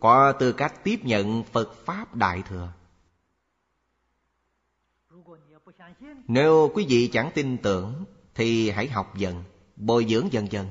Có 0.00 0.32
tư 0.32 0.52
cách 0.52 0.84
tiếp 0.84 1.00
nhận 1.02 1.42
Phật 1.42 1.74
Pháp 1.84 2.14
Đại 2.14 2.42
Thừa. 2.48 2.72
Nếu 6.26 6.70
quý 6.74 6.86
vị 6.88 7.10
chẳng 7.12 7.30
tin 7.34 7.58
tưởng, 7.58 8.04
Thì 8.34 8.70
hãy 8.70 8.88
học 8.88 9.16
dần, 9.16 9.44
Bồi 9.76 10.06
dưỡng 10.08 10.32
dần 10.32 10.52
dần. 10.52 10.66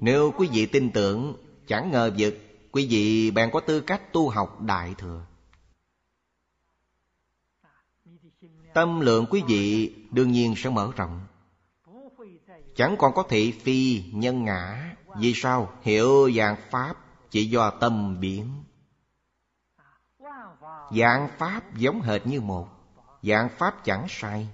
Nếu 0.00 0.32
quý 0.36 0.48
vị 0.52 0.66
tin 0.66 0.92
tưởng, 0.92 1.36
Chẳng 1.66 1.90
ngờ 1.90 2.10
vực, 2.18 2.34
Quý 2.72 2.86
vị 2.90 3.30
bèn 3.30 3.50
có 3.52 3.60
tư 3.60 3.80
cách 3.80 4.12
tu 4.12 4.28
học 4.28 4.60
Đại 4.62 4.94
Thừa. 4.98 5.26
Tâm 8.74 9.00
lượng 9.00 9.26
quý 9.30 9.42
vị 9.48 9.94
đương 10.10 10.32
nhiên 10.32 10.54
sẽ 10.56 10.70
mở 10.70 10.90
rộng. 10.96 11.20
Chẳng 12.76 12.96
còn 12.98 13.14
có 13.14 13.22
thị 13.28 13.52
phi 13.52 14.02
nhân 14.12 14.44
ngã, 14.44 14.94
Vì 15.16 15.32
sao? 15.34 15.72
Hiểu 15.82 16.32
dạng 16.32 16.56
Pháp 16.70 16.96
chỉ 17.30 17.44
do 17.44 17.70
tâm 17.70 18.20
biến 18.20 18.62
Dạng 20.96 21.28
Pháp 21.38 21.76
giống 21.76 22.02
hệt 22.02 22.26
như 22.26 22.40
một, 22.40 22.68
Dạng 23.22 23.48
Pháp 23.58 23.84
chẳng 23.84 24.06
sai. 24.08 24.48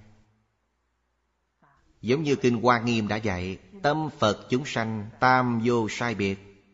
Giống 2.01 2.23
như 2.23 2.35
Kinh 2.35 2.61
Hoa 2.61 2.79
Nghiêm 2.79 3.07
đã 3.07 3.15
dạy, 3.15 3.57
Tâm 3.83 4.09
Phật 4.19 4.47
chúng 4.49 4.65
sanh 4.65 5.09
tam 5.19 5.61
vô 5.63 5.87
sai 5.89 6.15
biệt. 6.15 6.65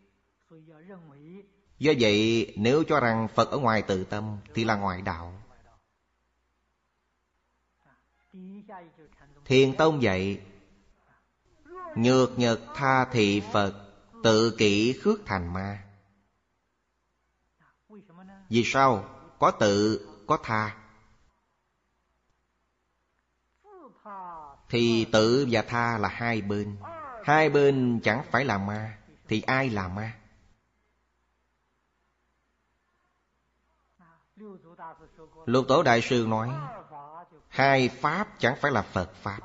Do 1.80 1.94
vậy, 2.00 2.54
nếu 2.58 2.84
cho 2.84 3.00
rằng 3.00 3.28
Phật 3.36 3.52
ở 3.52 3.58
ngoài 3.58 3.82
tự 3.82 4.04
tâm 4.04 4.38
Thì 4.54 4.64
là 4.64 4.76
ngoại 4.76 5.02
đạo. 5.02 5.34
Thiền 9.46 9.78
Tông 9.78 10.02
dạy 10.02 10.42
Nhược 11.96 12.40
nhật 12.40 12.60
tha 12.76 13.06
thị 13.06 13.42
Phật 13.54 13.74
Tự 14.24 14.56
kỷ 14.58 14.94
khước 15.02 15.20
thành 15.26 15.54
ma 15.54 15.84
Vì 18.50 18.64
sao? 18.66 19.10
Có 19.40 19.52
tự, 19.52 20.08
có 20.28 20.38
tha 20.44 20.78
Thì 24.70 25.06
tự 25.12 25.48
và 25.52 25.62
tha 25.62 25.98
là 25.98 26.10
hai 26.10 26.42
bên 26.42 26.78
Hai 27.24 27.50
bên 27.50 28.00
chẳng 28.04 28.24
phải 28.32 28.46
là 28.46 28.58
ma 28.58 28.98
Thì 29.28 29.42
ai 29.42 29.70
là 29.70 29.88
ma? 29.88 30.20
Lục 35.46 35.66
Tổ 35.68 35.84
Đại 35.84 36.02
Sư 36.02 36.26
nói 36.30 36.50
Hai 37.56 37.90
Pháp 37.90 38.28
chẳng 38.40 38.56
phải 38.62 38.72
là 38.72 38.82
Phật 38.82 39.14
Pháp. 39.16 39.40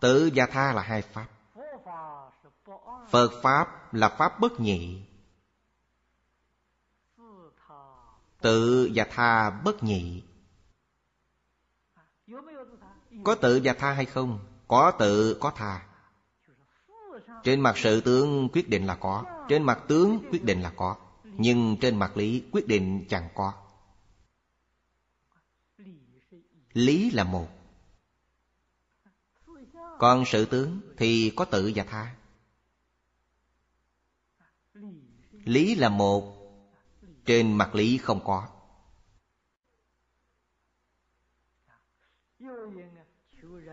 Tự 0.00 0.30
và 0.34 0.46
tha 0.46 0.72
là 0.72 0.82
hai 0.82 1.02
Pháp. 1.02 1.26
Phật 3.10 3.30
Pháp 3.42 3.94
là 3.94 4.08
Pháp 4.08 4.40
bất 4.40 4.60
nhị. 4.60 5.02
Tự 8.40 8.90
và 8.94 9.06
tha 9.10 9.50
bất 9.50 9.82
nhị. 9.82 10.22
Có 13.24 13.34
tự 13.34 13.60
và 13.64 13.72
tha 13.72 13.92
hay 13.92 14.04
không? 14.04 14.38
Có 14.68 14.90
tự, 14.90 15.38
có 15.40 15.50
tha. 15.50 15.86
Trên 17.44 17.60
mặt 17.60 17.78
sự 17.78 18.00
tướng 18.00 18.48
quyết 18.52 18.68
định 18.68 18.86
là 18.86 18.94
có 18.94 19.24
Trên 19.48 19.62
mặt 19.62 19.78
tướng 19.88 20.18
quyết 20.30 20.44
định 20.44 20.62
là 20.62 20.72
có 20.76 20.96
Nhưng 21.24 21.76
trên 21.80 21.98
mặt 21.98 22.16
lý 22.16 22.44
quyết 22.52 22.68
định 22.68 23.04
chẳng 23.08 23.28
có. 23.34 23.52
Lý 26.74 27.10
là 27.10 27.24
một. 27.24 27.48
Còn 29.98 30.24
sự 30.26 30.44
tướng 30.44 30.80
thì 30.96 31.32
có 31.36 31.44
tự 31.44 31.72
và 31.74 31.84
tha. 31.84 32.14
Lý 35.30 35.74
là 35.74 35.88
một, 35.88 36.34
Trên 37.26 37.52
mặt 37.52 37.74
lý 37.74 37.98
không 37.98 38.20
có. 38.24 38.48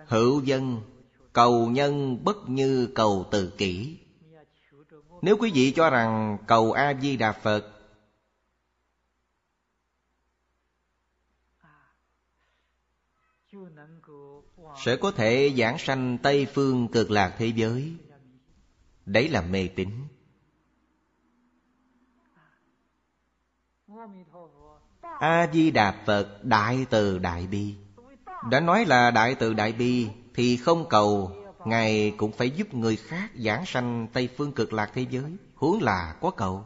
Hữu 0.08 0.42
dân, 0.44 0.82
Cầu 1.34 1.70
nhân 1.70 2.24
bất 2.24 2.50
như 2.50 2.90
cầu 2.96 3.26
từ 3.32 3.54
kỷ. 3.58 3.98
Nếu 5.22 5.38
quý 5.40 5.52
vị 5.54 5.72
cho 5.76 5.90
rằng 5.90 6.38
cầu 6.48 6.72
A-di-đà 6.72 7.32
Phật 7.32 7.81
sẽ 14.78 14.96
có 14.96 15.12
thể 15.12 15.54
giảng 15.58 15.78
sanh 15.78 16.18
tây 16.18 16.48
phương 16.54 16.88
cực 16.88 17.12
lạc 17.12 17.36
thế 17.38 17.48
giới. 17.48 17.94
Đấy 19.06 19.30
là 19.30 19.42
mê 19.42 19.68
tín. 19.68 19.90
A 25.20 25.48
di 25.54 25.72
đà 25.72 26.04
phật, 26.06 26.44
đại 26.44 26.86
từ 26.90 27.20
đại 27.20 27.48
bi. 27.48 27.76
Đã 28.50 28.60
nói 28.60 28.86
là 28.86 29.12
đại 29.12 29.36
từ 29.36 29.54
đại 29.54 29.74
bi 29.74 30.10
thì 30.34 30.58
không 30.58 30.90
cầu. 30.90 31.32
Ngài 31.66 32.14
cũng 32.18 32.32
phải 32.32 32.50
giúp 32.50 32.74
người 32.74 32.96
khác 32.96 33.32
giảng 33.36 33.66
sanh 33.66 34.08
tây 34.14 34.30
phương 34.38 34.52
cực 34.52 34.74
lạc 34.74 34.92
thế 34.94 35.06
giới. 35.10 35.38
Huống 35.56 35.82
là 35.82 36.16
có 36.22 36.32
cầu. 36.32 36.66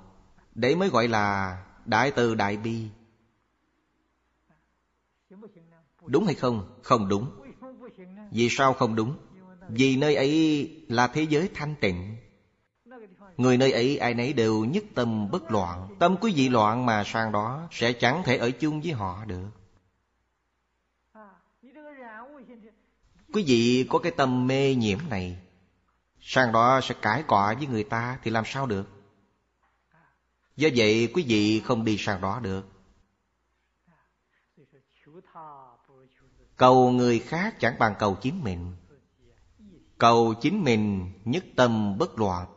Đấy 0.55 0.75
mới 0.75 0.89
gọi 0.89 1.07
là 1.07 1.57
đại 1.85 2.11
từ 2.11 2.35
đại 2.35 2.57
bi. 2.57 2.87
Đúng 6.05 6.25
hay 6.25 6.35
không? 6.35 6.79
Không 6.83 7.07
đúng 7.07 7.44
vì 8.31 8.49
sao 8.51 8.73
không 8.73 8.95
đúng? 8.95 9.15
Vì 9.69 9.95
nơi 9.95 10.15
ấy 10.15 10.69
là 10.89 11.07
thế 11.07 11.23
giới 11.23 11.49
thanh 11.53 11.75
tịnh. 11.81 12.15
Người 13.37 13.57
nơi 13.57 13.71
ấy, 13.71 13.97
ai 13.97 14.13
nấy 14.13 14.33
đều 14.33 14.65
nhất 14.65 14.83
tâm 14.95 15.31
bất 15.31 15.51
loạn. 15.51 15.95
Tâm 15.99 16.15
quý 16.21 16.33
vị 16.35 16.49
loạn 16.49 16.85
mà 16.85 17.03
sang 17.05 17.31
đó 17.31 17.67
Sẽ 17.71 17.93
chẳng 17.93 18.21
thể 18.25 18.37
ở 18.37 18.51
chung 18.51 18.81
với 18.81 18.91
họ 18.91 19.25
được. 19.25 19.47
Quý 23.33 23.43
vị 23.47 23.87
có 23.89 23.99
cái 23.99 24.11
tâm 24.11 24.47
mê 24.47 24.75
nhiễm 24.75 24.99
này, 25.09 25.37
Sang 26.21 26.51
đó 26.51 26.79
sẽ 26.83 26.95
cãi 27.01 27.23
cọ 27.27 27.53
với 27.57 27.67
người 27.67 27.83
ta 27.83 28.19
Thì 28.23 28.31
làm 28.31 28.43
sao 28.45 28.65
được? 28.65 28.85
Do 30.55 30.69
vậy, 30.75 31.09
quý 31.13 31.25
vị 31.27 31.59
không 31.59 31.85
đi 31.85 31.97
sang 31.97 32.21
đó 32.21 32.39
được. 32.43 32.74
Cầu 36.57 36.91
người 36.91 37.19
khác 37.19 37.55
chẳng 37.59 37.75
bằng 37.79 37.95
cầu 37.99 38.15
chính 38.21 38.43
mình. 38.43 38.75
Cầu 39.97 40.33
chính 40.41 40.63
mình 40.63 41.11
nhất 41.25 41.45
tâm 41.55 41.97
bất 41.97 42.19
loạn. 42.19 42.47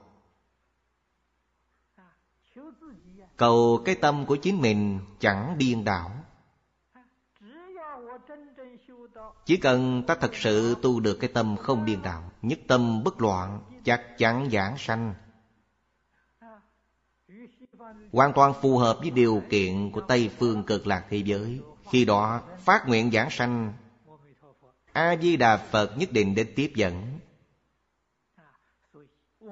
Cầu 3.36 3.82
cái 3.84 3.94
tâm 3.94 4.26
của 4.26 4.36
chính 4.36 4.60
mình 4.60 5.00
chẳng 5.20 5.58
điên 5.58 5.84
đảo. 5.84 6.10
Chỉ 9.44 9.56
cần 9.56 10.02
ta 10.06 10.14
thật 10.14 10.34
sự 10.34 10.76
tu 10.82 11.00
được 11.00 11.18
cái 11.20 11.30
tâm 11.34 11.56
không 11.56 11.84
điên 11.84 12.02
đảo, 12.02 12.30
Nhất 12.42 12.58
tâm 12.68 13.04
bất 13.04 13.20
loạn 13.20 13.60
Chắc 13.84 14.18
chắn 14.18 14.48
giảng 14.52 14.78
sanh. 14.78 15.14
Hoàn 18.12 18.32
toàn 18.32 18.52
phù 18.62 18.78
hợp 18.78 18.98
với 19.00 19.10
điều 19.10 19.42
kiện 19.50 19.90
của 19.90 20.00
Tây 20.00 20.30
Phương 20.38 20.64
cực 20.64 20.86
lạc 20.86 21.04
thế 21.10 21.16
giới. 21.16 21.60
Khi 21.90 22.04
đó, 22.04 22.40
phát 22.58 22.88
nguyện 22.88 23.10
giảng 23.10 23.30
sanh 23.30 23.72
A-di-đà 24.98 25.56
Phật 25.56 25.98
nhất 25.98 26.12
định 26.12 26.34
đến 26.34 26.52
tiếp 26.56 26.72
dẫn. 26.74 27.18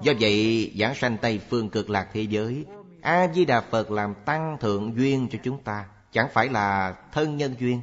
Do 0.03 0.13
vậy 0.21 0.73
giảng 0.79 0.95
sanh 0.95 1.17
Tây 1.23 1.41
Phương 1.51 1.71
cực 1.71 1.91
lạc 1.91 2.09
thế 2.13 2.23
giới 2.23 2.65
A-di-đà 3.01 3.61
Phật 3.61 3.91
làm 3.91 4.15
tăng 4.25 4.57
thượng 4.61 4.97
duyên 4.97 5.29
cho 5.33 5.39
chúng 5.43 5.63
ta. 5.63 5.89
Chẳng 6.13 6.29
phải 6.33 6.49
là 6.49 6.97
thân 7.13 7.37
nhân 7.37 7.55
duyên. 7.61 7.81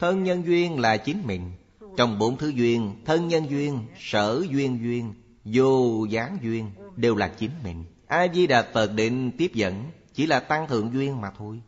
Thân 0.00 0.24
nhân 0.24 0.42
duyên 0.46 0.80
là 0.80 0.96
chính 0.96 1.22
mình. 1.26 1.52
Trong 1.96 2.18
bốn 2.18 2.36
thứ 2.36 2.48
duyên 2.48 3.02
Thân 3.04 3.28
nhân 3.28 3.50
duyên, 3.50 3.86
sở 3.98 4.42
duyên 4.50 4.78
duyên 4.82 5.14
Vô 5.44 6.04
gián 6.04 6.38
duyên 6.42 6.70
Đều 6.96 7.16
là 7.16 7.28
chính 7.28 7.50
mình. 7.64 7.84
A-di-đà 8.06 8.62
Phật 8.72 8.92
định 8.94 9.30
tiếp 9.38 9.50
dẫn 9.54 9.84
Chỉ 10.14 10.26
là 10.26 10.40
tăng 10.40 10.68
thượng 10.68 10.92
duyên 10.92 11.20
mà 11.20 11.30
thôi. 11.38 11.60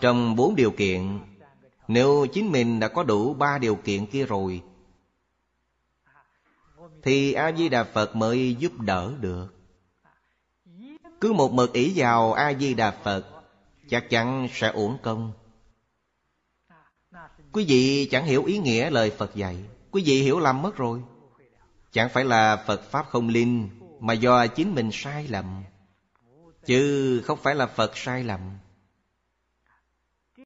Trong 0.00 0.36
bốn 0.36 0.56
điều 0.56 0.70
kiện 0.70 1.18
nếu 1.88 2.26
chính 2.32 2.52
mình 2.52 2.80
đã 2.80 2.88
có 2.88 3.02
đủ 3.02 3.34
ba 3.34 3.58
điều 3.58 3.74
kiện 3.74 4.06
kia 4.06 4.26
rồi, 4.26 4.62
Thì 7.02 7.32
A-di-đà 7.32 7.84
Phật 7.84 8.16
mới 8.16 8.54
giúp 8.54 8.80
đỡ 8.80 9.12
được. 9.20 9.46
Cứ 11.20 11.32
một 11.32 11.52
mực 11.52 11.72
ý 11.72 11.92
vào 11.96 12.32
A-di-đà 12.32 12.90
Phật, 12.90 13.24
Chắc 13.88 14.10
chắn 14.10 14.48
sẽ 14.52 14.68
uổng 14.68 14.98
công. 15.02 15.32
Quý 17.52 17.64
vị 17.68 18.08
chẳng 18.10 18.24
hiểu 18.24 18.44
ý 18.44 18.58
nghĩa 18.58 18.90
lời 18.90 19.10
Phật 19.10 19.34
dạy. 19.34 19.56
Quý 19.90 20.02
vị 20.06 20.22
hiểu 20.22 20.38
lầm 20.38 20.62
mất 20.62 20.76
rồi. 20.76 21.02
Chẳng 21.92 22.08
phải 22.08 22.24
là 22.24 22.64
Phật 22.66 22.90
Pháp 22.90 23.06
không 23.08 23.28
linh, 23.28 23.68
Mà 24.00 24.12
do 24.12 24.46
chính 24.46 24.74
mình 24.74 24.90
sai 24.92 25.28
lầm. 25.28 25.62
Chứ 26.66 27.22
không 27.24 27.38
phải 27.42 27.54
là 27.54 27.66
Phật 27.66 27.96
sai 27.96 28.24
lầm. 28.24 28.40